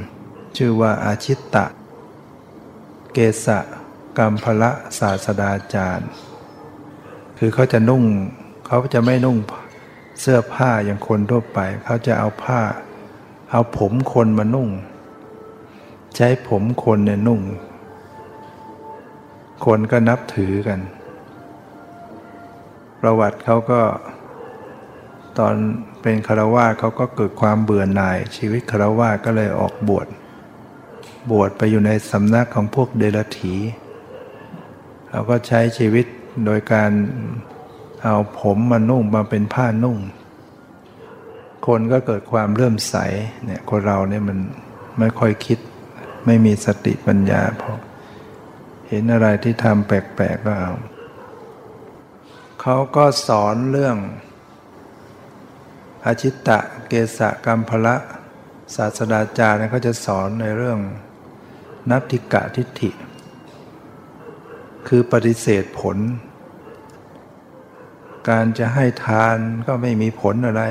[0.58, 1.66] ชื่อว่าอาชิตตะ
[3.14, 3.60] เกษะ
[4.18, 6.10] กัมพละศาสดาจารย์
[7.38, 8.04] คือเขาจะนุ่ง
[8.68, 9.38] เขาจะไม่นุ่ง
[10.20, 12.62] เสื้อผ้าอย่างคนทั่วไป เขาจะเอาผ้า
[13.52, 14.70] เอาผมคนมานุ่ง
[16.16, 17.42] ใช้ผมคนเนี่ยนุ่ง
[19.66, 20.80] คนก็นับถือกัน
[23.02, 23.82] ประวัติเขาก็
[25.40, 25.56] ตอน
[26.02, 30.08] เป็นคารวาเขาก็เกิดความเบื่อหน่าย ชีวิตคารวาก็เลยออกบวช
[31.32, 33.56] บวชไปอยู่ในสำนักของพวกเดลถี
[35.10, 36.06] เขาก็ใช้ชีวิต
[36.46, 36.92] โดยการ
[38.04, 39.98] เอาผมมานุ่งมาเป็นผ้านุ่ง
[41.68, 42.96] คนก็เกิดความเลื่มใส
[43.46, 44.38] เนี่ยคนเราเนี่ยมัน
[45.00, 45.60] ไม่ค่อยคิด
[46.26, 47.72] ไม่มีสติปัญญาพอ
[48.88, 50.74] เห็นอะไรที่ทำแปลกๆก็เอา
[52.68, 53.98] เขาก็สอนเรื่อง
[56.06, 57.96] อาชิตตะเกษะกัมพละ
[58.76, 60.80] ศาสดาจารย์เขาจะสอนในเรื่อง
[61.90, 62.92] นัตติกะทิฏฐิ
[64.88, 65.98] คือปฏิเสธผล
[68.30, 70.64] การจะให้ทานก็ไม่มีผลอะไร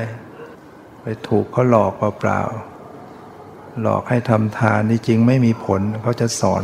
[1.01, 6.63] ไปถูกเขาหลอกเปล่าๆหลอกให้ทำทานนี่จริงไม่มีผลเขาจะสอน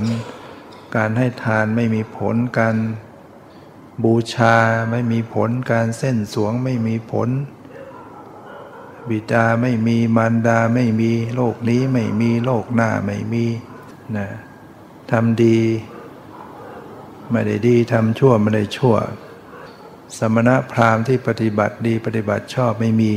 [0.95, 2.75] การให้ทานไม่มีผลการ
[4.03, 4.55] บูชา
[4.91, 7.29] ไม่มีผลการเส้นสวงไม่มีผล
[9.09, 13.45] บิดาไม่มีมารดาไม่มีโลกนี้ไม่มีโลกหน้าไม่มี
[14.17, 14.27] นะ
[15.11, 15.59] ทำดี
[17.31, 18.95] ไม่ได้ดีทำชั่วไม่ได้ชั่ว
[20.17, 23.13] สมณะพราหมณ์ที่ปฏิบัติดีปฏิบัติชอบไม่มี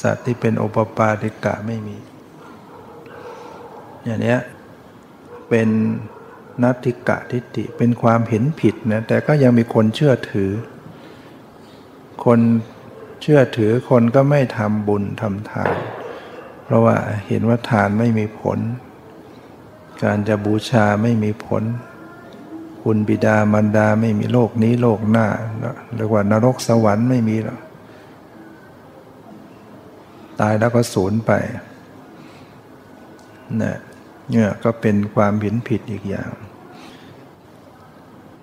[0.00, 1.96] สัตว์ที่เป็นโอปปาติกะไม่มี
[4.04, 4.36] อย่างนี้
[5.48, 5.68] เป็น
[6.62, 10.50] นัตติกะทิฏฐิเป็นความเห็นผิดนะแต่ก็ยังมีคนเชื่อถือ
[12.24, 12.40] คน
[13.22, 15.74] เชื่อถือคนก็ไม่ทำบุญทำทาน
[16.64, 18.58] เพราะว่าเห็นว่าทานไม่มีผล
[20.02, 21.62] การจะบูชาไม่มีผล
[22.82, 25.26] คุณบิดามารดาไม่มีโลกนี้โลกหน้า
[25.96, 27.60] เรียกว่านรกสวรรค์ไม่มีหรอก
[30.40, 31.32] ตายแล้วก็สูญไป
[33.62, 33.76] นะ
[34.30, 36.30] เนี่ยก็เป็นความเห็นผิดอีกอย่าง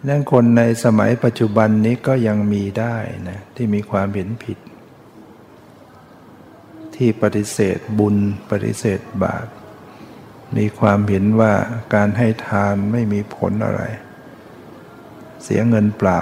[0.07, 2.95] นั่นคนในสมัยปัจจุบันนี้ก็ยังมีได้
[3.29, 4.57] นะที่มีความเห็นผิด
[6.95, 8.15] ที่ปฏิเสธบุญ
[8.49, 9.47] ปฏิเสธบาป
[10.57, 11.53] มีความเห็นว่า
[11.93, 13.81] การให้ทานไม่มีผลอะไร
[15.43, 16.21] เสียเงินเปล่า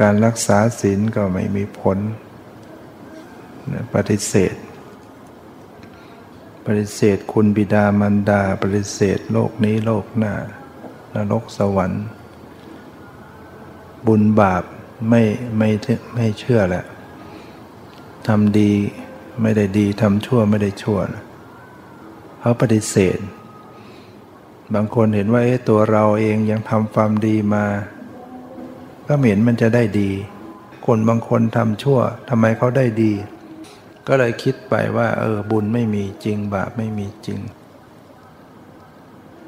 [0.00, 1.98] การรักษาศีลก็ไม่มีผล
[3.94, 4.54] ปฏิเสธ
[6.66, 10.34] ปฏิเสธคุณบิดามารดา ปฏิเสธโลกนี้โลกหน้า
[11.14, 12.04] นรกสวรรค์
[14.06, 14.62] บุญบาป
[15.08, 15.22] ไม่
[15.58, 15.68] ไม่
[16.14, 16.84] ไม่เชื่อแหละ
[18.28, 18.72] ทำดี
[19.42, 21.24] ไม่ได้ดีทำชั่วไม่ได้ชั่วนะ
[22.40, 23.18] เขาปฏิเสธ
[24.74, 27.64] บางคนเห็นว่าเอ๊ะตัวเราเองยังทำความดีมา
[29.06, 30.10] ก็เห็นมันจะได้ดี
[30.86, 31.98] คนบางคนทำชั่ว
[32.28, 33.12] ทำไมเขาได้ดี
[34.08, 37.40] ก็เลยคิดไปว่า เออบุญไม่มีจริงบาปไม่มีจริง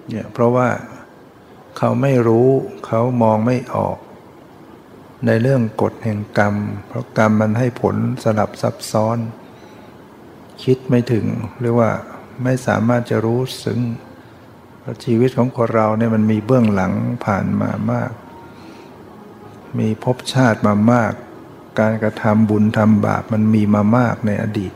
[0.08, 0.68] เนี่ยเพราะว่า
[1.78, 2.48] เขาไม่รู้
[2.86, 3.98] เขามองไม่ออก
[5.26, 6.54] ในเรื่องกฎแห่งกรรม
[6.86, 9.18] เพราะกรรมมันให้ผลสลับซับซ้อน
[10.64, 11.26] คิดไม่ถึง
[11.58, 11.90] หรือว่า
[12.42, 13.80] ไม่สามารถจะรู้ซึ้ง
[15.04, 16.92] ชีวิตของคนเราเนี่ยมันมีเบื้องหลัง
[17.24, 18.10] ผ่านมามาก
[19.78, 21.12] มีภพชาติมามาก
[21.78, 24.72] การกระทำบุญทำบาปมันมีมามากในอดีต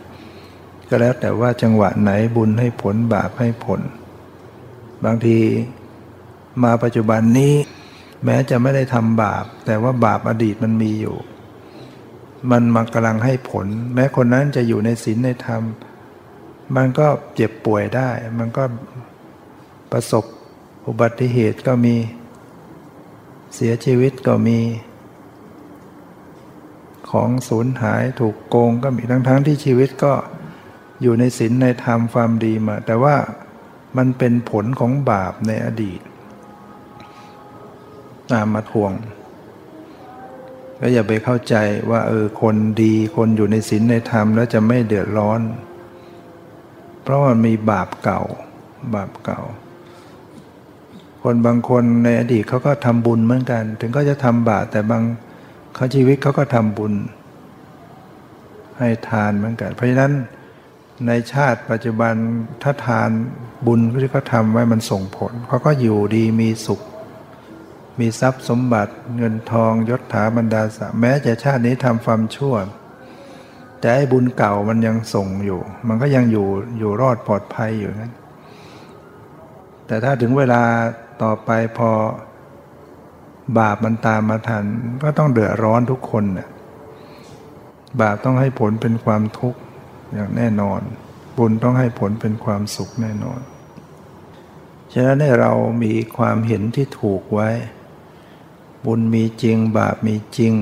[0.88, 3.80] ก็แล้วแต่ว่าจังหวะไหนบุญให้ผลบาปให้ผล
[5.04, 5.38] บางที
[6.62, 7.54] มาปัจจุบันนี้
[8.24, 11.16] แม้จะไม่ได้ทำบาป แต่ว่าบาปอดีตมันมีอยู่
[12.50, 15.62] มันมากำลังให้ผล แม้คนนั้นจะอยู่ในศีลในธรรม
[16.76, 18.64] มันก็เจ็บป่วยได้ มันก็
[19.92, 20.24] ประสบ
[20.86, 21.96] อุบัติเหตุก็มี
[23.54, 24.58] เสียชีวิตก็มี
[27.10, 30.12] ของสูญหายถูกโกงก็มีทั้งทั้งที่ชีวิตก็
[31.02, 33.16] อยู่ในศีลในธรรมความดีมา แต่ว่า
[33.96, 36.00] มันเป็นผลของบาปในอดีต
[38.32, 38.92] ตามมาทวง
[40.80, 41.54] ก็อย่าไปเข้าใจ
[41.90, 45.40] ว่าเออคนดีคนอยู่ในศีลในธรรมแล้วจะไม่เดือดร้อน
[47.02, 48.22] เพราะมันมีบาปเก่า
[48.94, 49.40] บาปเก่า
[51.22, 55.02] คนบางคนในอดีตเขาก็ทำบุญเหมือนกัน ถึงก็จะทำบาปแต่บาง
[55.78, 56.94] เขาชีวิตเขาก็ทำบุญ
[58.78, 60.12] ให้ทานเหมือนกัน เพราะฉะนั้น
[61.06, 62.14] ในชาติปัจจุบัน
[62.62, 63.10] ถ้าทาน
[63.66, 66.80] บุญที่เขาทำไว้มันส่งผลเขาก็อยู่ดีมีสุข
[68.00, 72.54] มีทรัพย์สมบัติเงินทองยศถาบรรดาศักดิ์แม้จะชาตินี้ทำความชั่ว
[73.80, 76.46] แต่ไอ้บุญเก่ามันยังส่งอยู่ มันก็ยังอยู่
[76.78, 78.14] อยู่รอดปลอดภัยอยู่นั้น
[79.86, 80.62] แต่ถ้าถึงเวลา
[81.22, 81.90] ต่อไปพอ
[83.58, 84.64] บาปมันตามมาทัน
[85.02, 86.48] ก็ต้องเดือดร้อนทุกคนน่ะ
[88.00, 89.60] บาปต้องให้ผลเป็นความทุกข์
[90.12, 90.80] อย่างแน่นอน
[91.36, 93.40] บุญต้องให้ผลเป็นความสุขแน่นอน
[94.92, 97.50] ฉะนั้นให้เรามีความเห็นที่ถูกไว้
[98.86, 100.54] บุญมีจริง บาปมีจริง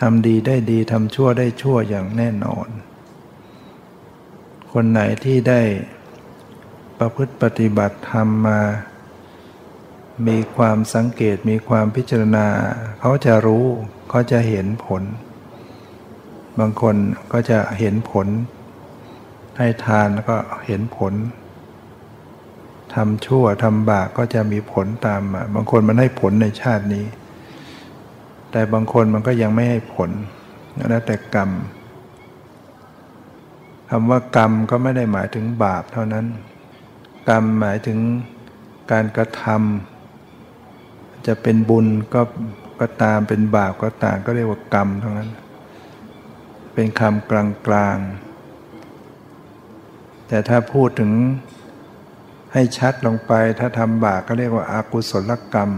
[0.00, 2.68] ทำดีได้ดีทำชั่วได้ชั่วอย่างแน่นอน
[4.72, 5.60] คนไหนที่ได้
[6.98, 8.60] ประพฤติปฏิบัติธรรมมา
[10.28, 12.46] มีความสังเกตมีความพิจารณา
[13.00, 13.66] เขาจะรู้
[14.10, 15.02] เขาจะเห็นผล
[16.58, 16.96] บางคน
[17.32, 18.26] ก็จะเห็นผล
[19.58, 21.14] ให้ทานแล้วก็เห็นผล
[22.94, 27.06] ทำชั่วทำบาปก็จะมีผลตามมาบางคนมันให้ผลในชาตินี้
[28.52, 30.10] แต่บางคนมันก็ยังไม่ให้ผล
[30.88, 31.50] แล้วแต่กรรม
[33.90, 36.26] คำว่ากรรมก็ไม่ได้หมายถึงบาปเท่านั้น
[37.28, 37.98] กรรมหมายถึง
[38.92, 39.95] การกระทำ
[41.26, 42.22] จะเป็นบุญก็
[42.80, 45.30] ก็ตามเป็นบาปก็ตามก็เรียกว่ากรรมเท่านั้น
[46.74, 47.32] เป็นคำก
[47.72, 51.12] ลางๆ แต่ถ้าพูดถึง
[52.52, 55.70] ให้ชัดลงไป ถ้าทำบาปก็เรียกว่าอากุศลกรรม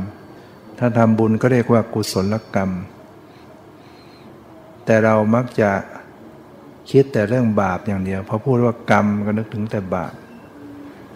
[0.79, 2.71] ถ้าทำบุญก็เรียกว่ากุศลกรรม
[4.85, 5.71] แต่เรามักจะ
[6.91, 10.15] คิดแต่เรื่องบาปอย่างเดียวพอพูดว่ากรรมก็นึกถึงแต่บาป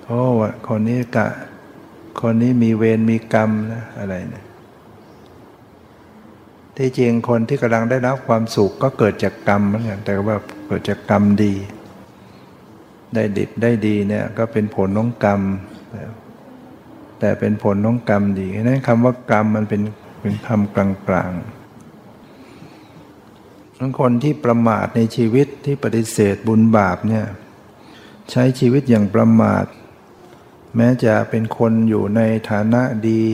[0.05, 0.23] โอ้
[0.67, 1.27] คนนี้กะ
[2.21, 4.45] คนนี้มีเวรมีกรรมนะอะไรเนะี่ย
[6.77, 11.55] ที่จริงคนที่กำลังได้รับความสุขก็เกิดจากกรรมเหมือนกันแต่ว่าเกิดจากกรรมดี
[13.15, 15.41] ได้ดิบได้ดีเนี่ยก็เป็นผลน้องกรรม
[17.21, 19.83] แต่เป็นผลน้องกรรมดีนั้นคำว่ากรรมมันเป็น
[20.21, 27.25] เป็นคำกลางๆั้งคนที่ประมาทในชีวิตที่ปฏิเสธบุญบาปเนี่ย
[28.31, 29.65] ใช้ชีวิตอย่างประมาท
[30.77, 33.25] แม้จะเป็นคนอยู่ในฐานะดี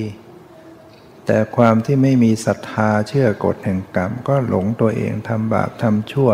[1.27, 6.31] แต่ความที่ไม่มีศรัทธาเชื่อกฎแห่งกรรม ก็หลงตัวเองทำบาปทำชั่ว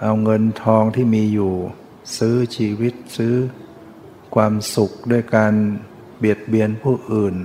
[0.00, 1.54] เอาเงินทองที่มีอยู่
[2.16, 3.34] ซื้อชีวิตซื้อ
[4.34, 5.54] ความสุขด้วยการ
[6.18, 7.36] เบียดเบียนผู้อื่น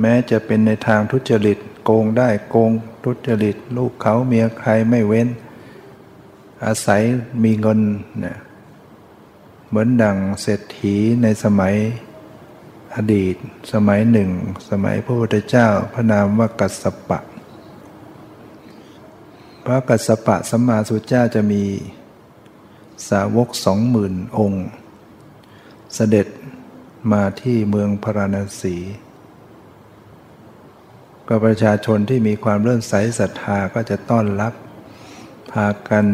[0.00, 2.70] แม้จะเป็นในทางทุจริตโกงได้โกง
[3.04, 5.28] ทุจริต ลูกเขาเมียใครไม่เว้น
[6.64, 7.02] อาศัย
[7.44, 7.80] มีเงิน
[8.20, 8.36] เนี่ย
[9.72, 11.74] เหมือนดังเศรษฐีในสมัย
[12.94, 13.36] อดีต
[13.72, 14.30] สมัยหนึ่ง
[14.70, 17.18] สมัยพระพุทธเจ้าพระนามว่ากัสสปะ
[19.64, 21.62] พระกัสสปะสัมมาสุเจ้าจะมี
[23.08, 24.66] สาวกสองหมื่นองค์
[25.94, 26.26] เสด็จ
[27.12, 28.76] มาที่เมืองพาราณสี
[31.28, 34.52] ก็ประชาชนที่มีความเลื่อมใสศรัทธาก็จะต้อนรับ
[35.52, 36.06] พากัน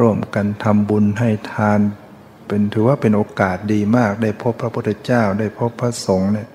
[0.00, 1.80] ร่วมกันทำบุญให้ทาน
[2.50, 6.48] เป็นถือว่าเป็นโอกาสดีมากได้พบพระพุทธเจ้าได้พบพระสงฆ์เนี่ย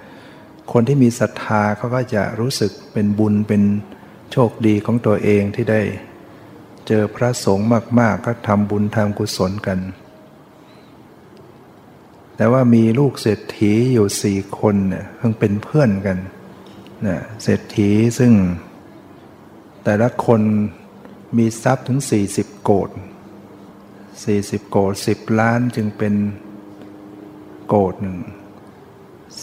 [0.72, 3.62] คนที่มีศรัทธาเขาก็จะรู้สึกเป็นบุญเป็น
[4.32, 5.82] โชคดีของตัวเองที่ได้
[6.88, 7.68] เจอพระสงฆ์
[8.00, 9.80] มาก ๆ ก็ทำบุญทำกุศลกัน
[12.38, 16.18] แต่ว่ามีลูกเศรษฐีอยู่สี่คนเนี่ยเพิ่งเป็นเพื่อนกัน
[17.08, 18.34] นะเศรษฐีซึ่ง
[19.84, 20.42] แต่ละคน
[21.38, 22.00] มีทรัพย์ถึง
[22.32, 22.90] 40 โกด
[24.24, 26.14] สี่สิบโกดสิบล้านจึงเป็น
[27.68, 28.20] โกดหนึ่ง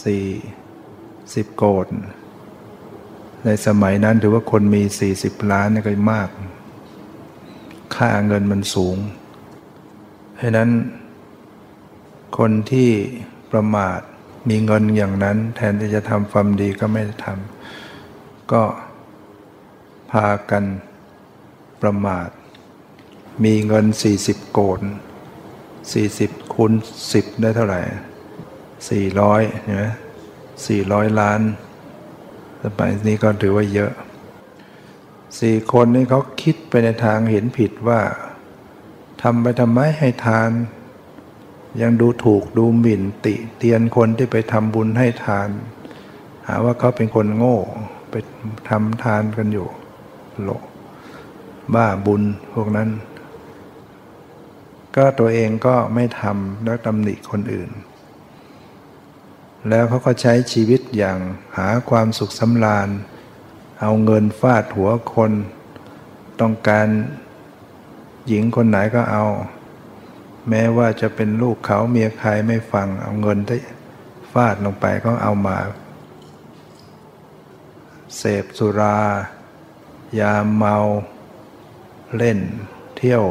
[0.03, 0.25] สี่
[1.35, 1.87] สิบโกด
[3.45, 6.29] ในสมัยนั้นถือว่าคนมีสี่สิบล้านนี่ก็มาก
[7.95, 8.97] ค่าเงินมันสูง
[10.35, 10.69] เพราะนั้น
[12.37, 12.89] คนที่
[13.51, 13.99] ประมาท
[14.49, 18.63] มีเงินอย่างนั้น แทนที่จะทำความดีก็ไม่ได้ทำก็
[20.11, 20.63] พากัน
[21.81, 22.29] ประมาท
[23.43, 23.85] มีเงิน
[24.19, 24.81] 40 โกน
[25.71, 26.71] 40คูณ
[27.09, 27.81] 10 ได้เท่าไหร่
[28.71, 29.83] 400ใช่ไหม
[30.51, 31.41] 400 ล้าน
[32.61, 33.91] สมัยนี้ก็ถือว่าเยอะ
[35.39, 38.01] สี่คนนี้เขาคิดไปในทางเห็นผิดว่า
[39.21, 40.49] ทำไปทำไมให้ทาน
[41.81, 45.49] ยังดูถูกดูหมิ่นติเตียนคนที่ไปทำบุญให้ทาน
[46.47, 47.57] หาว่าเขาเป็นคนโง่
[48.11, 48.15] ไป
[48.69, 49.67] ทำทานกันอยู่
[50.41, 50.49] โล
[51.73, 52.89] บ้าบุญพวกนั้น
[54.95, 57.71] ก็ตัวเองก็ไม่ทำแล้วตำหนิคนอื่น
[59.69, 61.19] แล้วเขาก็ใช้ชีวิตอย่าง
[61.57, 62.89] หาความสุขสำราญ
[63.81, 65.31] เอาเงินฟาดหัวคน
[66.39, 66.87] ต้องการ
[68.27, 69.25] หญิงคนไหนก็เอา
[70.49, 73.61] แม้ว่าจะเป็นลูกเขาเมียใครไม่ฟังเอาเงินที่
[74.31, 75.57] ฟาดลงไปก็เอามา
[78.17, 78.99] เสพสุรา
[80.19, 80.77] ยาเมา
[82.17, 82.39] เล่น
[82.97, 83.23] เที่ยว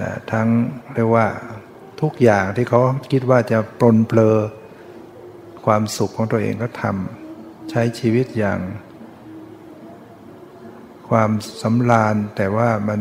[0.00, 0.48] นะทั้ง
[0.94, 1.26] เรียกว่า
[2.00, 2.80] ทุกอย่างที่เขา
[3.12, 4.36] คิดว่าจะปลนเปลอ
[5.66, 8.60] ความสุขของตัวเองก็ทำใช้ชีวิตอย่าง
[11.08, 11.30] ความ
[11.62, 13.00] สำราญแต่ว่ามัน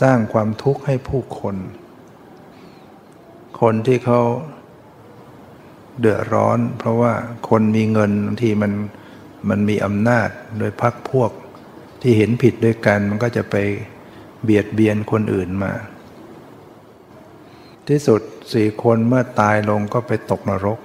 [0.00, 1.56] สร้างความทุกข์ให้ผู้คน
[3.60, 4.20] คนที่เขา
[6.00, 7.12] เดือดร้อน เพราะว่า
[7.48, 8.72] คนมีเงินที่มัน
[9.48, 11.30] มันมีอำนาจโดยพักพวก
[12.00, 13.56] ที่เห็นผิดด้วยกันมันก็จะไป
[14.42, 15.72] เบียดเบียนคนอื่นมา
[17.88, 18.20] ที่สุด
[18.52, 20.78] สี่คนเมื่อตายลงก็ไปตกนรก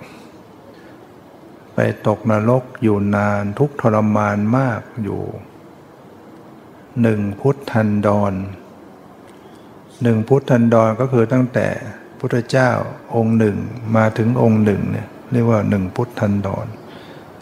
[1.76, 5.22] ไปตกนรกอยู่นานทุกทรมานมากอยู่
[7.02, 8.34] หนึ่งพุทธันดร
[10.04, 11.68] หนึ่งพุทธันดรก็คือตั้งแต่
[12.20, 12.72] พุทธเจ้า
[13.16, 13.58] องค์หนึ่ง
[13.96, 16.66] มาถึงองค์หนึ่งเนี่ยเรียกว่าหนึ่งพุทธันดร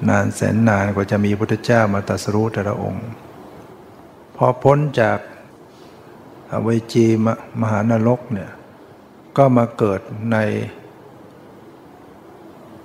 [0.09, 3.05] นานแสนนานกว่าจะมีพุทธเจ้ามาตรัสรู้แต่ละองค์
[4.35, 5.17] พอพ้นจาก
[6.53, 7.27] อเวจีม
[7.61, 8.51] มหานรกเนี่ย
[9.37, 10.37] ก็มาเกิดใน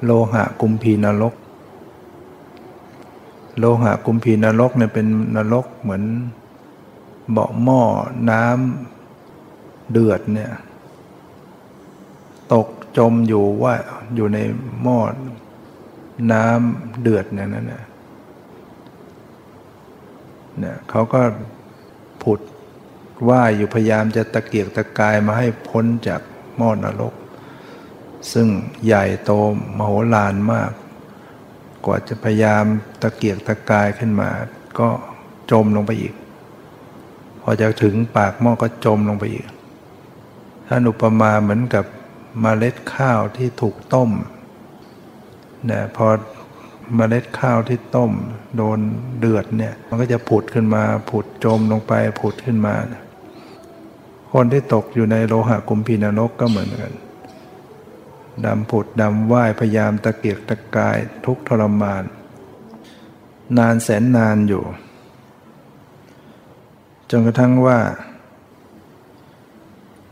[0.05, 1.35] โลหะกุมพีนรก
[3.59, 6.05] โลหะกุมพีนรกเนี่ยเป็นนรกเหมือน
[7.31, 7.83] เบาะหม้อ
[8.31, 10.53] น้ำเดือดเนี่ย
[12.53, 13.75] ตกจมอยู่ว่า
[14.15, 14.39] อยู่ใน
[14.83, 14.99] หม้อ
[16.33, 17.85] น้ำเดือดเนี่ยนั่นนะ
[20.59, 21.21] เนี่ยเขาก็
[22.23, 22.41] ผุด
[23.29, 26.21] ว่ายอยู่พยายามจะตะเกียกตะกายมาให้พ้นจาก
[26.57, 27.15] หม้อนรก
[28.33, 28.49] ซึ่ง
[28.85, 29.31] ใหญ่โต
[29.77, 30.71] มโหฬารมาก
[31.85, 32.65] กว่าจะพยายาม
[33.03, 34.31] ตะเกียกตะกายขึ้นมา
[34.79, 34.89] ก็
[35.51, 36.15] จมลงไปอีก
[37.41, 39.47] พอจะถึงปากหม้อก็จมลงไปอีก
[40.69, 41.85] ท่านอุปมาเหมือนกับ
[42.45, 44.11] มเมล็ดข้าวที่ถูกต้ม
[45.67, 46.07] เนี่ยพอ
[46.99, 48.13] มเมล็ดข้าวที่ต้ม
[48.57, 48.79] โดน
[49.19, 52.75] เดือดเนี่ย มันก็จะผุดขึ้นมา ผุดจมลงไป ผุดขึ้นมา
[54.33, 56.93] คนที่ตกอยู่ในโลหะกุมพีนรกก็เหมือนกัน
[58.45, 62.05] ดำผุดดำว่ายพยายามตะเกียกตะกายทุกทรมาน
[63.59, 64.65] นานแสนนานอยู่
[67.11, 67.79] จนกระทั่งว่า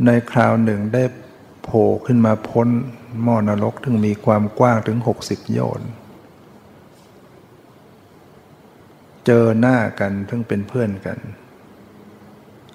[0.04, 1.04] ในคราวหนึ่งได้
[1.62, 2.68] โผล่ขึ้นมาพ้น
[3.22, 5.88] หม้อนรกถึงมีความกว้างถึงหกสิบโยชน์
[9.26, 11.18] เจอหน้ากันเพิ่งเป็นเพื่อนกัน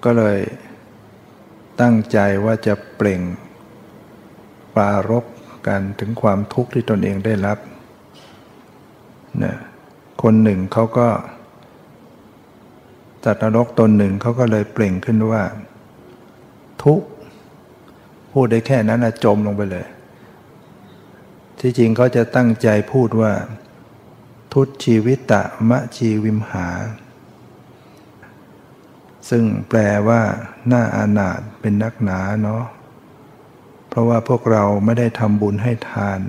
[0.04, 0.38] ก็เลย
[1.80, 3.20] ตั้งใจว่าจะเปล่ง
[4.76, 5.24] ปารบ
[5.66, 7.58] กันถึงความทุกข์ที่ตนเองได้รับ
[9.42, 9.54] นะ
[10.22, 11.08] คนหนึ่งเขาก็
[13.24, 15.42] จัดนรกตนหนึ่งเขาก็เลยเปล่งขึ้นว่า
[16.84, 17.02] ทุก
[18.32, 19.86] พูดได้แค่นั้นนะจมลงไปเลย
[21.60, 23.32] ที่จริงเขาจะตั้งใจพูดว่า
[24.52, 26.68] ทุตชีวิตะมะชีวิมหา
[29.34, 30.22] ซึ่งแปลว่า
[30.68, 32.64] หน้าอานาถเป็นนักหนาเนาะ
[33.88, 36.20] เพราะว่าพวกเราไม่ได้ทำบุญให้ทาน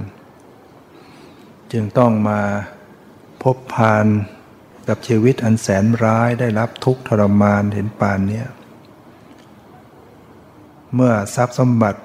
[1.71, 2.41] จึงต้องมา
[3.43, 4.05] พบพาน
[4.87, 8.47] กับชีวิตอันแสนร้ายได้รับทุกข์ทรมานเห็นปานเนี้ย
[10.95, 12.01] เมื่อทรัพย์สมบัติ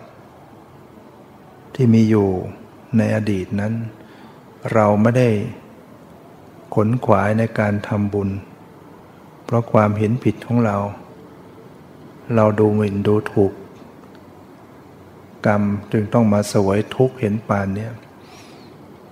[1.75, 2.29] ที่มีอยู่
[2.97, 3.73] ในอดีตนั้น
[4.73, 5.29] เราไม่ได้
[6.75, 8.29] ขนขวายในการทำบุญ
[9.49, 10.77] เพราะความเห็นผิดของเรา
[12.37, 13.53] เราดูหมิ่นดูถูก
[15.47, 17.93] กรรมจึงต้องมาสวยทุกข์เห็นปานเนี้ย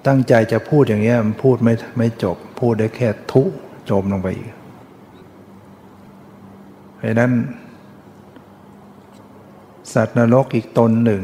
[0.07, 3.43] ตั้งใจจะพูดอย่างเงี้ยมันพูดไม่ไม่จบ พูดได้แค่ทุ
[3.91, 4.53] จมลงไปอีก
[6.97, 7.33] เพราะนั้น
[9.95, 11.23] สัตว์นรกอีกตนหนึ่ง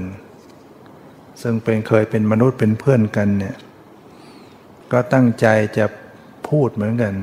[1.43, 3.57] ซึ่งเป็นเคยเป็นมนุษย์เป็นเพื่อนกันเนี่ย
[4.93, 5.47] ก็ตั้งใจ
[5.79, 5.87] จะ
[6.49, 7.15] พูดเหมือนกัน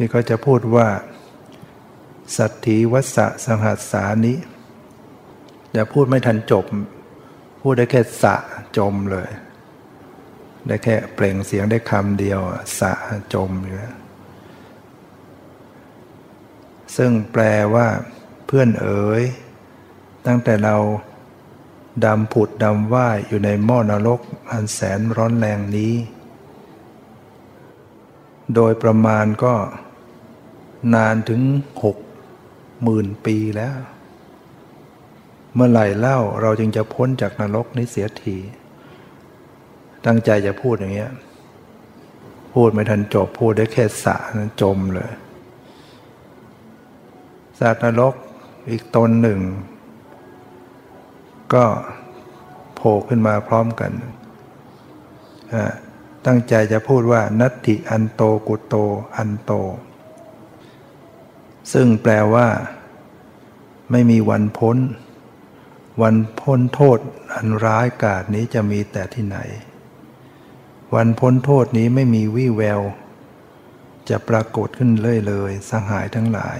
[0.00, 0.88] ที่เขาจะพูดว่า
[2.36, 4.34] สัตถีวัสะสหัสสานิ
[5.72, 6.64] อย่าพูดไม่ทันจบ
[7.62, 8.36] พูดได้แค่สะ
[8.76, 9.30] จมเลย
[10.66, 12.40] ได้แค่เปล่งเสียงได้คำเดียว
[12.80, 12.92] สะ
[13.34, 13.96] จมอยู่แล้ว
[16.96, 17.42] ซึ่งแปล
[17.74, 17.88] ว่า
[18.46, 19.22] เพื่อนเอ๋ย
[20.26, 20.76] ตั้งแต่เรา
[22.04, 24.20] ดำผุดดำว่ายอยู่ในหม้อนรก
[24.50, 25.94] อันแสนร้อนแรงนี้
[28.54, 29.54] โดยประมาณก็
[30.94, 31.42] นานถึง
[31.84, 31.96] หก
[32.82, 33.76] หมื่นปีแล้ว
[35.54, 38.36] เมื่อไหร่เล่าเราจึงจะพ้นจากนรกนี้เสียที
[40.06, 41.12] ตั้งใจจะพูดอย่างเงี้ย
[42.54, 45.10] พูดไม่ทันจบพูดได้แค่สะนั้นจมเลย
[47.58, 48.14] สัตว์นรก
[48.70, 49.40] อีกตนหนึ่ง
[51.54, 51.64] ก็
[52.74, 53.92] โผล่ขึ้นมาพร้อมกัน
[56.26, 58.74] ตั้งใจจะพูดว่านัตติอันโตกุโต
[59.16, 59.52] อันโต
[61.72, 62.48] ซึ่งแปลว่า
[63.90, 64.76] ไม่มีวันพ้น
[66.02, 66.98] วันพ้นโทษ
[67.34, 69.38] อันร้ายกาจนี้จะมีแต่ที่ไหน
[70.94, 72.80] วันพ้นโทษนี้ไม่มีวี่แวว
[74.08, 76.58] จะปรากฏขึ้นเลยเลยสหายทั้งหลาย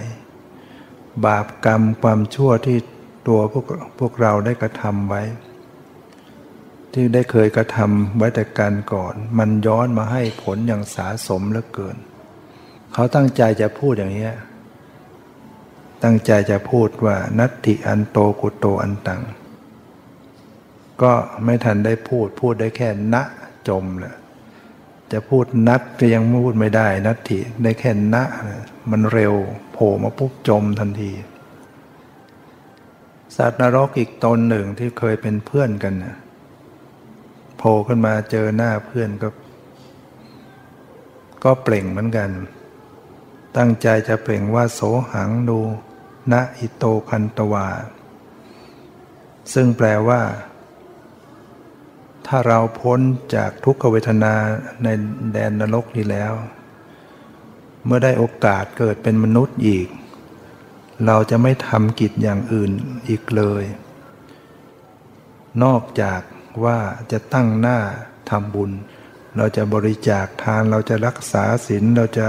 [1.25, 2.79] บาปกรรมความชั่วที่
[3.29, 3.65] ตัวพวก
[3.99, 5.23] พวกเราได้กระทำไว้
[6.93, 11.97] ที่ได้เคยกระทำไว้แต่การก่อน มันย้อนมาให้ผลอย่างสาสมเหลือเกิน
[12.93, 14.29] เขาตั้งใจจะพูดอย่างนี้
[16.03, 19.23] ตั้งใจจะพูดว่านัตติอันโตกุโตอันตัง
[21.03, 21.13] ก็
[21.45, 23.17] ไม่ทันได้พูดพูดได้แค่ณ
[23.69, 24.15] จมแหละ
[25.13, 28.17] จะพูดนัดก็ยังพูดไม่ได้นัตถิได้แค่ณ
[28.91, 29.35] มันเร็ว
[29.73, 31.13] โผล่มาปุ๊บจมทันที
[33.37, 36.17] สัตว์นรกอีกตนหนึ่งที่เคยเป็นเพื่อนกันนะ
[37.59, 39.29] โผล่ขึ้นมาเจอหน้าเพื่อนก็
[41.45, 42.31] ก็เปล่งเหมือนกัน
[43.57, 44.81] ตั้งใจจะเปล่งว่าโส
[45.13, 45.59] หังดู
[46.33, 47.69] ณอิโตคันตวา
[49.55, 50.23] ซึ่งแปลว่า
[52.27, 53.01] ถ้าเราพ้น
[53.35, 54.35] จากทุกขเวทนา
[54.83, 54.89] ใน
[55.33, 56.33] แดนนรกนี้แล้ว
[57.85, 59.89] เมื่อได้โอกาสเกิดเป็นมนุษย์อีก
[61.07, 62.71] เราจะไม่ทำกิจอย่างอื่น
[63.09, 63.65] อีกเลย
[65.65, 66.21] นอกจาก
[66.65, 66.79] ว่า
[67.13, 67.79] จะตั้งหน้า
[68.31, 68.71] ทำบุญ
[69.37, 72.27] เราจะบริจาคทานเราจะรักษาศีลเราจะ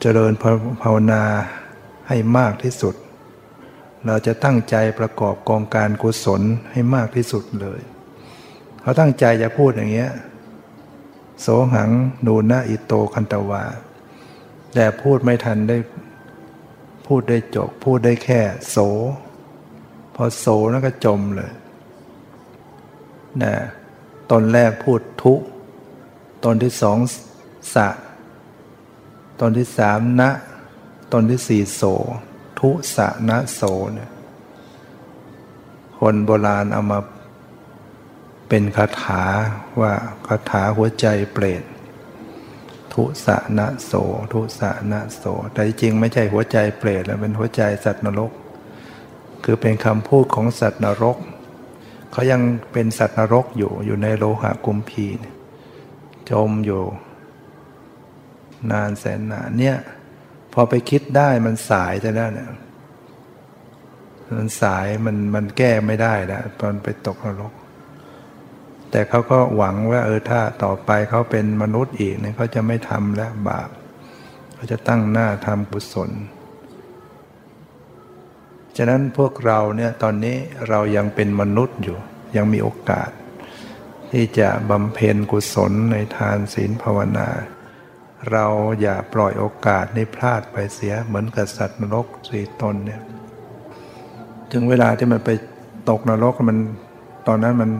[0.00, 0.32] เจริญ
[0.82, 1.22] ภาวนา
[2.08, 2.94] ให้มากที่สุด
[4.06, 7.80] เราจะตั้งใจประกอบกองการกุศลให้มากที่สุดเลย
[8.80, 10.10] เขาตั้งใจจะพูดอย่างเงี้ย
[11.40, 11.90] โสหัง
[12.26, 13.64] นูนาอิโตคันตวา
[14.74, 15.76] แต่พูดไม่ทันได้
[17.06, 18.40] พูดได้จบ พูดได้แค่
[18.70, 18.76] โส
[20.14, 21.52] พอโสแล้วก็จมเลย
[23.42, 23.54] นะ
[24.30, 25.34] ตอนแรกพูดทุ
[26.44, 26.98] ตอนที่สอง
[27.74, 27.88] สะ
[29.40, 30.30] ตอนที่สามนะ
[31.12, 31.82] ตอนที่สี่โส
[32.60, 33.60] ทุสะนะโส
[33.94, 34.10] เนี่ย
[35.98, 37.00] คนโบราณเอามา
[38.48, 39.22] เป็นคาถา
[39.80, 39.92] ว่า
[40.26, 41.62] คาถาหัวใจเปรต
[42.92, 43.92] ทุสะนะโส
[44.32, 48.32] ทุสะนะโส แต่จริงไม่ใช่หัวใจเปรตแล้วเป็นหัวใจสัตว์นรก
[49.44, 51.16] คือเป็นคำพูดของสัตว์นรก
[52.12, 52.40] เขายัง
[52.72, 55.06] เป็นสัตว์นรกอยู่อยู่ในโลหะกุมพี
[56.30, 56.82] จมอยู่
[58.70, 59.76] นานแสนนานเนี่ย
[60.52, 62.50] พอไปคิดได้มันสายจะแล้วเนี่ย
[64.36, 67.52] มันสายมันมันแก้ไม่ได้แล้วตอนไปตกนรก
[68.90, 73.68] แต่เขาก็หวังว่าเออถ้าต่อไปเขาเป็นมนุษย์อีกเนี่ยเขาจะไม่ทำแล้วบาป
[74.54, 76.10] เขาจะตั้งหน้าทำกุศล
[78.76, 80.36] ฉะนั้นพวกเราเนี่ยตอนนี้
[80.68, 81.98] เรายังเป็นมนุษย์อยู่
[82.36, 83.10] ยังมีโอกาส
[84.12, 87.28] ที่จะบำเพ็ญกุศลในทานศีลภาวนา
[88.32, 88.46] เรา
[88.80, 93.00] อย่าปล่อยโอกาสนี้พลาดไปเสียเหมือนกับสัตว์นรกสี่ตนเนี่ย
[94.52, 95.30] ถึงเวลาที่มันไป
[95.90, 96.58] ตกนรกมัน
[97.26, 97.70] ตอนนั้นมัน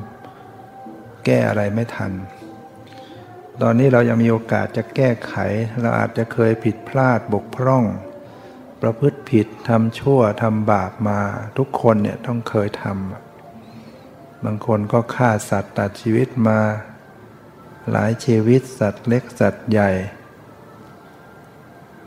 [1.25, 2.13] แก้อะไรไม่ทัน
[3.63, 5.35] ตอนนี้เรายังมีโอกาสจะแก้ไข
[5.83, 7.85] เราอาจจะเคยผิดพลาดบกพร่อง
[8.83, 11.21] ประพฤติผิดทำชั่วทำบาปมา
[11.59, 16.61] ทุกคนเนี่ยต้องเคยทำบางคนก็ฆ่าสัตว์ตัดชีวิตมา
[17.91, 19.91] หลายชีวิตสัตว์เล็กสัตว์ใหญ่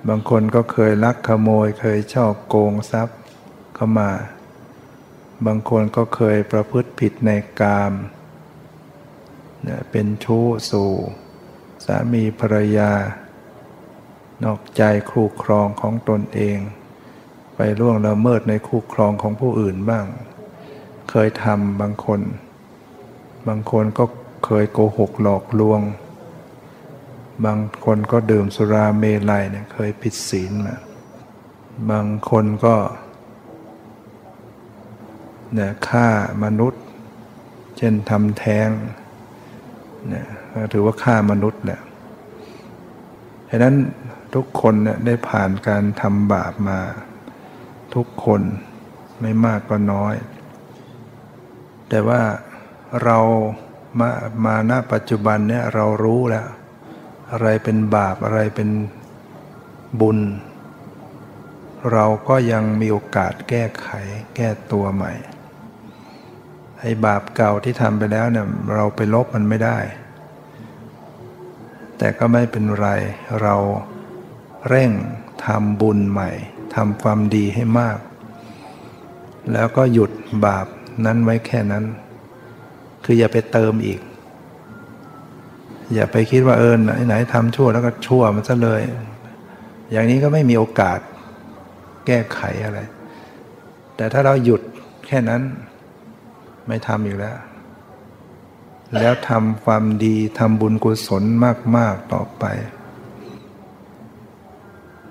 [0.10, 3.18] บางคนก็เคยลักขโมย เคยชอบโกงทรัพย์
[3.76, 4.12] เข้ามา
[5.45, 7.32] บางคนก็เคยประพฤติผิดใน
[7.62, 7.93] กาม
[9.91, 10.91] เป็นชู้สู่
[11.86, 12.91] สามีภรรยา
[14.43, 16.58] นอกใจคู่ครองของตนเอง
[17.56, 20.06] ไปล่วงละเมิดในคู่ครองของผู้อื่นบ้าง
[21.10, 22.22] เคยทำบางคน
[23.47, 24.04] บางคนก็
[24.45, 25.82] เคยโกหกหลอกลวง
[27.46, 30.78] บางคนก็ดื่มสุราเมลัยเนี่ยเคยผิดศีลมา
[31.91, 32.76] บางคนก็
[35.54, 36.08] เนี่ยฆ่า
[36.44, 36.84] มนุษย์
[37.78, 38.70] เช่นทำแท้ง
[40.10, 40.26] เนี่ย
[40.74, 41.82] ถือว่าฆ่ามนุษย์แหละ
[43.50, 43.76] ฉะนั้น
[44.36, 46.80] ทุกคนเนี่ยได้ผ่านการทำบาปมา
[47.96, 48.41] ทุกคน
[49.22, 50.16] ไม่มากก็น้อย
[51.89, 52.22] แต่ว่า
[53.04, 53.18] เรา
[54.00, 54.10] มา
[54.46, 56.48] มาณปัจจุบันเนี่ยเรารู้แล้ว
[57.34, 58.69] อะไรเป็นบาปอะไรเป็น
[60.01, 60.19] บุญ
[61.93, 63.88] เราก็ยังมีโอกาสแก้ไข
[64.36, 65.13] แก้ตัวใหม่
[66.79, 69.77] ไอ้บาปเก่าที่ทำไปแล้วเนี่ยเราไปลบมันไม่ได้
[71.97, 72.88] แต่ก็ไม่เป็นไร
[73.41, 73.55] เรา
[74.69, 74.91] เร่ง
[75.45, 76.29] ทำบุญใหม่
[76.75, 77.99] ทำความดีให้มาก
[79.51, 80.11] แล้วก็หยุด
[80.45, 80.67] บาป
[81.05, 81.86] นั้นไว้แค่นั้น
[83.03, 83.99] คืออย่าไปเติมอีก
[85.93, 88.81] อย่าไปคิดว่าเออไหนไหนทำชั่วแล้วก็ชั่วมันซะเลย
[89.91, 90.99] อย่างนี้ก็ไม่มีโอกาส
[92.05, 92.79] แก้ไขอะไร
[93.95, 94.61] แต่ถ้าเราหยุด
[95.07, 95.41] แค่นั้น
[96.67, 97.38] ไม่ทำอีกแล้ว
[98.99, 101.23] แล้วทำความดีทำบุญกุศล
[101.77, 102.45] มาก ๆ ต่อไป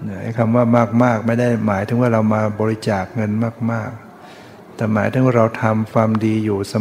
[0.04, 0.64] เนี่ยคำว่า
[1.02, 3.30] มาก ๆ ไม่ได้หมายถึงว่าเรามาบริจาคเงิน
[3.72, 3.90] มาก
[4.32, 6.74] ๆ แต่หมายถึงว่าเราทำความดีอยู่เส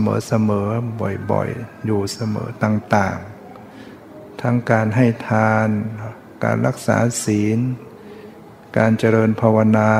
[0.50, 3.31] มอ ๆ บ่อย ๆ อยู่เสมอต่าง ๆ
[4.42, 5.68] ทั้งการให้ทาน
[6.44, 7.60] การรักษาศีล
[8.78, 9.92] การเจริญภาวนา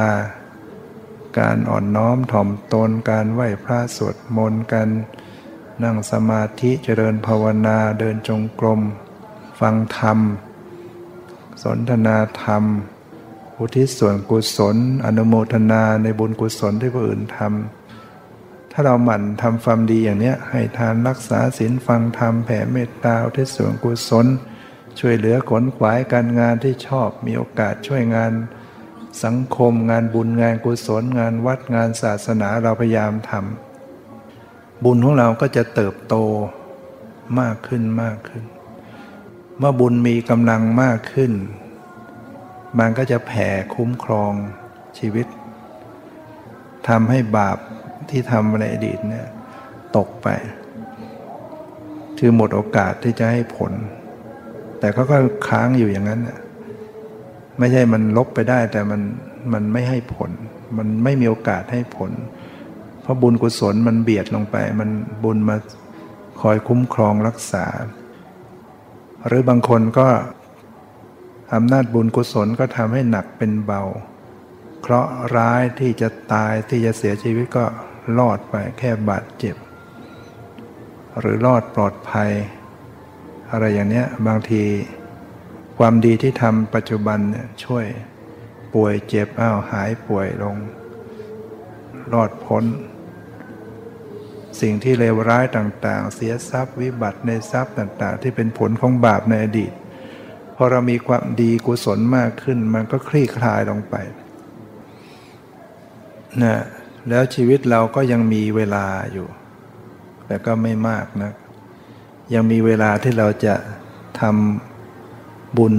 [1.40, 4.90] การอ่อนน้อมถ่อมตน การไหว้พระสวดมนต์การ
[5.84, 8.82] นั่งสมาธิเจริญภาวนาเดินจงกรม
[9.60, 10.20] ฟังธรรม
[11.64, 12.64] สนทนาธรรม
[13.58, 17.81] อุทิศส่วนกุศล อนุโมทนาในบุญกุศลที่ผู้อื่นทำ
[18.72, 24.28] ถ้าเราหมั่นทำความดีอย่างนี้ให้ทานรักษาศีลฟังธรรมแผ่เมตตาอุทิศส่วนกุศล
[25.00, 28.32] ช่วยเหลือขนขวายการงานที่ชอบมีโอกาสช่วยงาน
[29.24, 36.16] สังคมงานบุญงานกุศล งานวัดงานศาสนาเราพยายามทำบุญของเราก็จะเติบโต
[37.40, 38.44] มากขึ้นมากขึ้น
[39.58, 41.32] เมื่อบุญมีกำลังมากขึ้น
[42.80, 44.34] มันก็จะแผ่คุ้มครอง
[44.98, 45.28] ชีวิต
[46.88, 47.58] ทำให้บาป
[48.10, 49.28] ที่ทำในอดีตเนี่ย
[49.98, 50.28] ตกไป
[52.20, 53.72] คือหมดโอกาสที่จะให้ผล
[54.80, 56.22] แต่เขาก็ค้างอยู่อย่างนั้น
[57.60, 59.02] ไม่ใช่มันลบไปได้แต่มัน
[59.54, 60.32] มันไม่ให้ผล
[60.78, 62.12] มันไม่มีโอกาสให้ผล
[63.02, 64.90] เพราะบุญกุศลมันเบียดลงไป มัน
[65.24, 65.58] บุญมา
[66.42, 67.66] คอยคุ้มครองรักษา
[69.28, 70.08] หรือบางคนก็
[71.54, 73.84] อำนาจบุญกุศลก็ทำให้หนักเป็นเบา
[74.82, 77.66] เคราะห์ร้ายที่จะตายที่จะเสียชีวิตก็
[78.18, 79.56] รอดไปแค่บาดเจ็บ
[81.20, 82.32] หรือรอดปลอดภัย
[83.52, 84.64] อะไรอย่างนี้บางที
[85.78, 87.86] ความดีที่ทำปัจจุบันเนี่ยช่วย
[88.74, 90.58] ป่วยเจ็บอ้าวหายป่วยลง
[92.14, 92.64] รอดพ้น
[94.62, 99.74] สิ่งที่เลวร้ายต่างๆ เสียทรัพย์วิบัติในทรัพย์ต่างๆ ที่เป็นผลของบาปในอดีต
[100.56, 103.96] พอเรามีความดีกุศลมากขึ้น มันก็คลี่คลายลงไป
[106.44, 106.56] นะ
[107.10, 109.28] แล้วชีวิตเราก็ยังมีเวลาอยู่
[110.26, 111.34] แต่ก็ไม่มากนะ
[112.34, 113.56] ยังมีเวลาที่เราจะ
[114.22, 115.76] ทำบุญ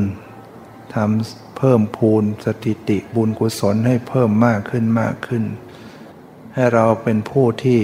[0.95, 5.45] ทำเพิ่มพูนสถิติบุญกุศลให้เพิ่มมากขึ้นมากขึ้น
[6.55, 7.81] ให้เราเป็นผู้ที่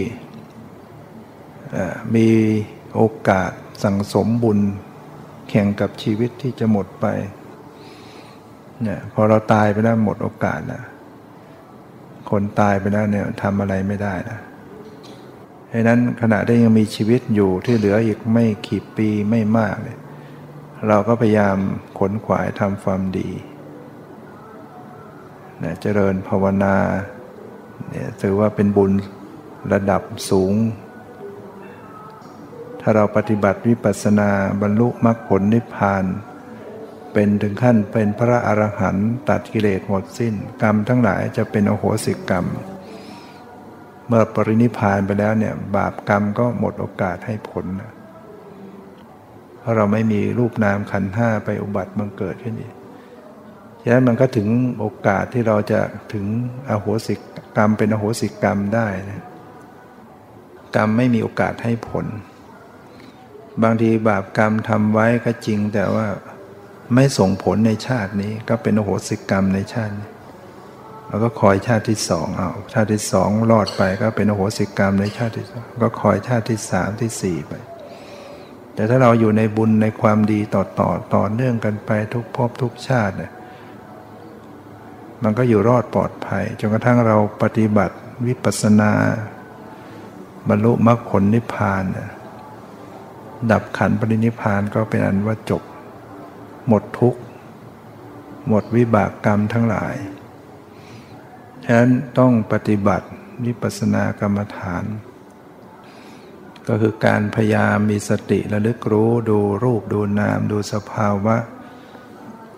[2.15, 2.29] มี
[2.95, 3.51] โอกาส
[3.83, 4.59] สั่งสมบุญ
[5.49, 7.07] แข่งกับชีวิตที่จะหมดไป
[8.83, 10.83] เนี่ยพอเราตายไปแล้วหมดโอกาสนะ
[12.31, 14.39] คนตายไปแล้วเนี่ยทำอะไรไม่ได้นะ
[15.73, 20.01] ดังนั้นขณะได้ยังมีชีวิตอยู่ที่เหลืออีกไม่กี่ปีไม่มากเนี่ย
[20.89, 21.57] เราก็พยายาม
[21.99, 23.31] ขนขวายทำความดี
[25.63, 26.77] นะเจริญภาวนา
[27.91, 28.93] เนี่ยถือว่าเป็นบุญ
[29.73, 30.55] ระดับสูง
[32.81, 34.31] ถ้าเราปฏิบัติวิปัสสนา
[34.63, 36.05] บรรลุมรรคผลนิพพาน
[37.21, 42.47] เป็นถึงขั้นเป็นพระอรหันต์ตัดกิเลสหมดสิ้น กรรมทั้งหลายจะเป็นโอโหสิกรรม
[44.07, 47.93] เมื่อปรินิพานไปแล้วเนี่ยบาปกรรมก็หมดโอกาสให้ผลนะ
[49.69, 52.75] ราะเราไม่มีรูปนามขันห้าไปอุบัติบังเกิดขึ้นอีก
[53.83, 54.49] ฉะนั้นมันก็ถึง
[54.79, 55.81] โอกาสที่เราจะ
[56.13, 56.27] ถึง
[56.69, 57.15] อโหสิ
[57.57, 59.25] กรรมเป็นอโหสิกรรมได้นะ
[60.77, 62.07] กรรมไม่มีโอกาสให้ผล
[63.63, 66.07] บางทีบาปกรรมทำไว้ก็จริงแต่ว่า
[66.95, 70.09] ไม่ส่งผลในชาตินี้ ก็เป็นอโหสิกรรมในชาตินี้
[71.09, 77.53] แล้วก็คอยชาติที่สองเอาชาติที่สองรอดไปก็เป็นอโหสิกรรมในชาติที่สองก็คอยชาติที่สามที่สี่ไป
[78.75, 83.33] แต่ถ้าเราอยู่ในบุญในความดีต่อต่อต่อเนื่องกันไปทุกภพทุกชาติเนี่ย
[85.23, 88.93] มันก็อยู่รอดปลอดภัยจนกระทั่งเราปฏิบัติวิปัสสนา
[90.49, 91.83] บรรลุมรรคผลนิพพาน
[93.53, 95.63] ดับขันปรินิพพานก็เป็นอันว่าจบ
[96.69, 97.21] หมดทุกข์
[98.49, 99.95] หมดวิบากกรรมทั้งหลาย
[101.65, 103.07] ฉะนั้นต้องปฏิบัติ
[103.45, 104.85] วิปัสสนากรรมฐาน
[106.69, 111.37] ก็คือการพยายามมีสติระลึกรู้ดูรูปดูนามดูสภาวะ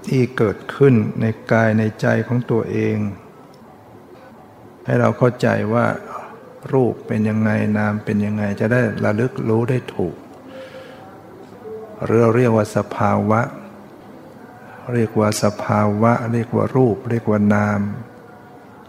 [0.06, 2.96] ที่เกิดขึ้นในกายในใจของตัวเอง
[4.84, 5.86] ให้เราเข้าใจว่า
[6.72, 10.16] รูปเป็นยังไงนามเป็นยังไงจะได้ระลึกรู้ได้ถูก
[12.06, 13.40] เรียกเรียกว่าสภาวะ
[14.95, 17.80] เรียกว่าสภาวะ เรียกว่ารูป เรียกว่านาม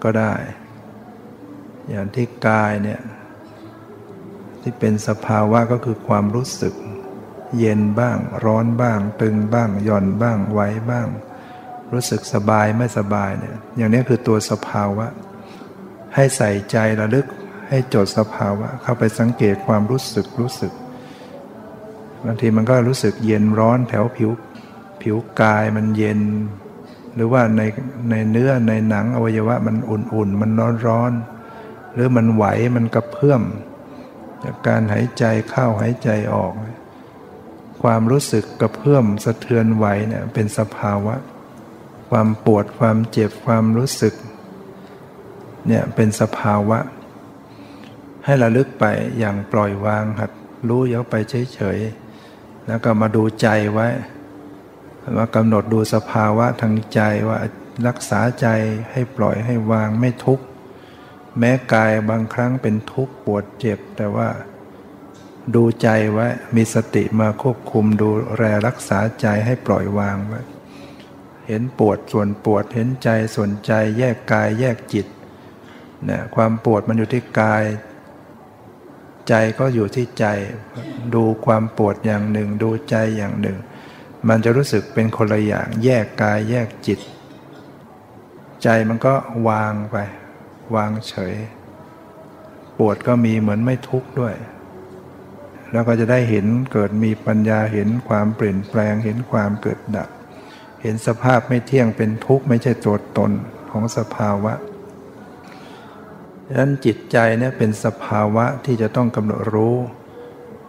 [0.03, 0.33] ก็ได้
[1.89, 3.01] อย่างที่กายเนี่ย
[4.61, 6.73] ที่เป็นสภาวะก็คือความรู้สึก
[7.59, 11.07] เย็นบ้าง ร้อนบ้าง ตึงบ้าง หย่อนบ้าง ไหวบ้าง
[11.93, 15.07] รู้สึกสบายไม่สบายเนี่ยอย่างนี้คือตัวสภาวะ
[16.15, 17.25] ให้ใส่ใจระลึก
[17.69, 20.73] ให้จดสภาวะ เข้าไปสังเกตความรู้สึกรู้สึก
[22.25, 24.31] บางทีมันก็รู้สึกเย็นร้อนแถวผิว
[25.01, 26.21] ผิวกายมันเย็น
[27.15, 27.61] หรือว่าใน
[28.09, 31.11] ในเนื้อในหนังอวัยวะมันอุ่นๆ มันร้อนร้อน
[31.93, 32.45] หรือมันไหว
[32.75, 33.41] มันกระเพื่อม
[34.43, 36.53] จากการหายใจเข้าหายใจออก
[37.83, 41.15] ความรู้สึกกระเพื่อมสะเทือนไหวเนี่ยเป็นสภาวะ
[42.09, 44.13] ความปวดความเจ็บความรู้สึก
[45.67, 46.79] เนี่ยเป็นสภาวะ
[48.25, 48.85] ให้ระลึกไป
[49.19, 50.31] อย่างปล่อยวางหัด
[50.69, 51.15] รู้เยอะไป
[51.53, 53.87] เฉยๆแล้วก็มาดูใจไว้
[55.17, 57.37] มากำหนดดูสภาวะทางใจว่า
[57.87, 58.47] รักษาใจ
[58.91, 60.43] ให้ปล่อยให้วางไม่ทุกข์
[61.39, 64.29] แม้กายบางครั้งเป็นทุกข์ปวดเจ็บ แต่ว่า
[65.55, 70.41] ดูใจไว้มีสติมาควบคุมดูแลรักษาใจให้ปล่อยวางไว้
[71.47, 75.07] เห็นปวดส่วนปวดเห็นใจส่วนใจแยกกายแยกจิต
[76.05, 77.63] เนี่ยความปวดมันอยู่ที่กาย
[79.29, 80.25] ใจก็อยู่ที่ใจ
[81.15, 83.57] ดูความปวดอย่างหนึ่ง ดูใจอย่างหนึ่ง
[84.29, 86.99] มันจะรู้สึกเป็นคนละอย่าง แยกกายแยกจิต
[88.63, 89.13] ใจมันก็
[89.49, 89.97] วางไป
[90.75, 91.35] วางเฉย
[92.77, 94.35] ปวดก็มีเหมือนไม่ทุกข์ด้วย
[95.71, 100.09] แล้วก็จะได้เห็นเกิดมีปัญญาเห็นความเปลี่ยนแปลงเห็นความเกิดดับ
[100.81, 103.31] เห็นสภาพไม่เที่ยงเป็นทุกข์ไม่ใช่ตัวตน
[103.71, 104.53] ของสภาวะ
[106.47, 109.75] ดังนั้นจิตใจเนี่ยเป็นสภาวะที่จะต้องกำหนดรู้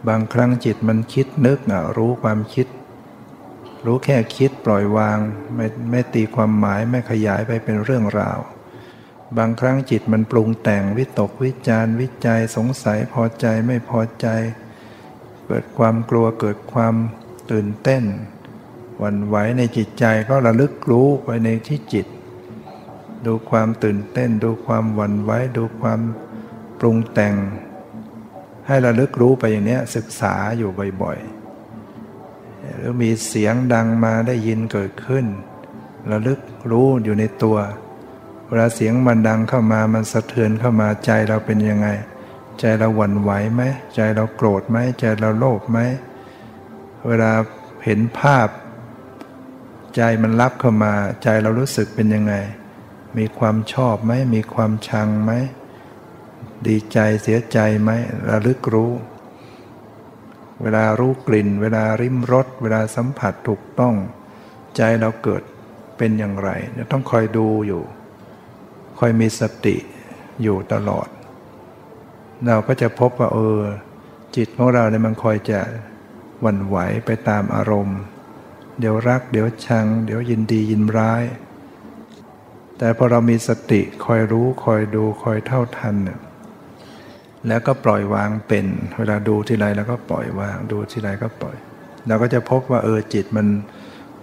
[0.09, 1.59] บางครั้งจิตมันคิดนึก
[1.97, 2.67] รู้ความคิด
[3.87, 5.19] รู้แค่คิดปล่อยวาง
[5.57, 8.39] ไม่ไม่ตีความหมายไม่ขยายไปเป็นเรื่องราว
[9.39, 14.27] บางครั้งจิตมันปรุงแต่งวิตกวิจารวิจัยสงสัยพอใจไม่พอใจ
[15.47, 16.95] เกิดความกลัวเกิดความ
[17.51, 18.05] ตื่นเต้น
[18.99, 22.07] หวั่นไหวในจิตใจก็ระลึกรู้ไปในที่จิต
[23.27, 26.01] ดูความตื่นเต้น ดูความหวั่นไหวดูความ
[26.79, 27.35] ปรุงแต่ง
[28.67, 30.71] ให้ระลึกรู้ไปอย่างนี้ศึกษาอยู่
[31.03, 31.42] บ่อยๆ
[32.77, 35.27] หรือมีเสียงดังมาได้ยินเกิดขึ้น
[36.11, 36.41] ระลึก
[36.71, 37.59] รู้อยู่ในตัว
[38.49, 41.89] เวลาเสียงมันดังเข้ามามันสะเทือนเข้ามาใจเราเป็นยังไง
[42.61, 43.63] ใจเราหวั่นไหวไหม
[43.95, 45.79] ใจเราโกรธไหมใจเราโลภไหม
[47.07, 47.33] เวลา
[47.85, 48.49] เห็นภาพ
[49.97, 50.93] ใจมันรับเข้ามา
[51.23, 52.35] ใจเรารู้สึกเป็นยังไง
[53.19, 55.33] มีความชอบไหมมีความชังไหม
[56.67, 57.91] ดีใจเสียใจไหม
[58.31, 58.93] ระลึกรู้
[60.63, 63.95] เวลารู้กลิ่น เวลาริมรสเวลาสัมผัสถูกต้อง
[64.77, 65.43] ใจเราเกิด
[65.99, 66.51] เป็นอย่างไร
[66.93, 67.83] ต้องคอยดูอยู่
[68.99, 69.77] คอยมีสติ
[70.43, 71.09] อยู่ตลอด
[72.47, 73.61] เราก็จะพบว่าเออ
[74.37, 75.61] จิตของเราเนี่ยมันคอยจะ
[76.41, 78.01] หวั่นไหวไปตามอารมณ์
[78.79, 81.25] เดี๋ยวรัก เดี๋ยวชัง เดี๋ยวยินดียินร้าย
[82.79, 86.19] แต่พอเรามีสติคอยรู้คอยดูคอยเท่าทันเนี่ย
[87.49, 88.67] แล้วก็ปล่อยวางเป็น
[88.99, 91.57] เวลาดูทีไรแล้วก็ปล่อยวาง ดูทีไรก็ปล่อย
[92.07, 93.47] เราก็จะพบว่าเออจิตมัน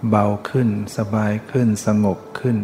[0.09, 2.57] เบาขึ้น สบายขึ้นสงบขึ้น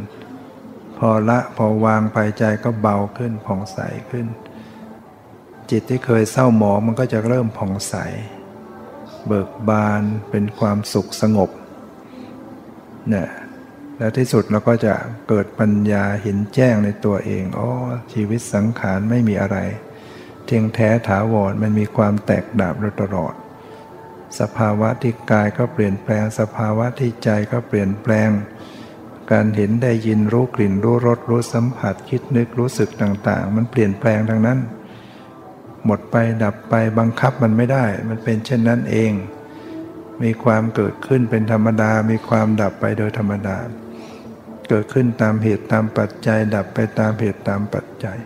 [0.97, 3.79] พอละพอวางไปใจก็เบาขึ้นผ่องใส
[4.11, 4.27] ขึ้น
[5.71, 7.95] จิตที่เคยเศร้าหมองมันก็จะเริ่มผ่องใส
[9.27, 11.49] เบิกบานเป็นความสุขสงบ
[13.09, 13.29] เนี่ย
[13.97, 14.93] และที่สุดเราก็จะ
[15.27, 17.69] เกิดปัญญาเห็นแจ้งในตัวเองอ๋อ
[18.13, 19.57] ชีวิตสังขารไม่มีอะไร
[20.45, 23.33] เทียงแท้ถาวรมันมีความแตกดับตลอด
[24.39, 28.29] สภาวะที่กายก็เปลี่ยนแปลง สภาวะที่ใจก็เปลี่ยนแปลง
[29.31, 34.59] การเห็นได้ยินรู้กลิ่นรู้รสรู้สัมผัสคิดนึกรู้สึกต่างๆ มันเปลี่ยนแปลงทั้งนั้น
[35.85, 39.11] หมดไปดับไปบังคับมันไม่ได้ มันเป็นเช่นนั้นเอง
[40.23, 43.57] มีความเกิดขึ้นเป็นธรรมดา มีความดับไปโดยธรรมดา
[44.69, 48.17] เกิดขึ้นตามเหตุตามปัจจัย ดับไปตามเหตุตามปัจจัย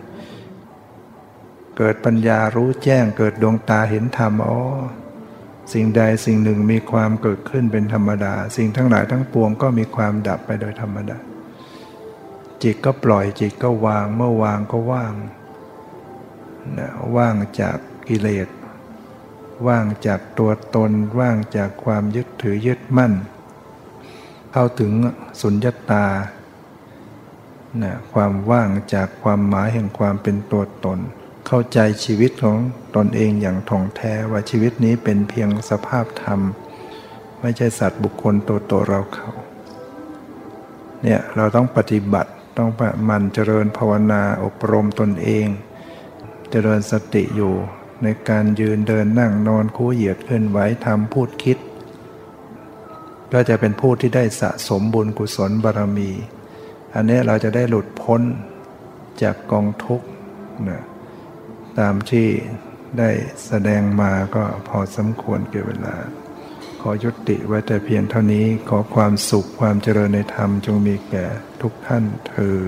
[1.82, 4.60] เกิดปัญญารู้แจ้งเกิดดวงตาเห็นธรรมอ๋อ
[5.72, 11.18] สิ่งใดสิ่งหนึ่งมีความเกิดขึ้นเป็นธรรมดา สิ่งทั้งหลายทั้งปวงก็มีความดับไปโดยธรรมดา
[12.62, 15.14] จิตก็ปล่อยจิตก็วางเมื่อวางก็ว่าง
[16.78, 17.78] นะว่างจาก
[18.08, 18.48] กิเลส
[19.66, 23.12] ว่างจากตัวตนว่างจากความยึดถือยึดมั่น
[24.52, 24.92] เข้าถึง
[25.40, 26.06] สุญญตา
[27.82, 31.00] นะความว่างจากความหมายแห่งความเป็นตัวตน
[31.52, 32.58] เข้าใจชีวิตของ
[32.96, 36.40] ตนเองอย่างท่องแท้ว่าชีวิตนี้เป็นเพียงสภาพธรรม
[37.40, 39.30] ไม่ใช่สัตว์บุคคลตัวตนเราเขา
[41.02, 42.70] เนี่ยเราต้องปฏิบัติต้อง
[43.08, 45.46] มันเจริญภาวนาอบรมตนเอง
[46.50, 47.54] เจริญสติอยู่
[48.02, 51.58] ในการยืนเดินนั่งนอนคู่เหยียดเคลื่อนไหวทำพูดคิด
[53.32, 56.10] ก็จะเป็นผู้ที่ได้สะสมบุญกุศลบารมี
[56.94, 58.20] อันนี้เราจะได้หลุดพ้น
[59.22, 60.06] จากกองทุกข์
[60.70, 60.82] นะ
[61.80, 62.28] ตามที่
[62.98, 63.10] ได้
[63.46, 65.96] แสดงมาก็พอสมควรเกี่เวลา
[66.80, 71.26] ขอยุติไว้แต่เพียงเท่านี้ขอความสุขความเจริญในธรรมจงมีแก่
[71.60, 72.60] ทุกท่านเทอ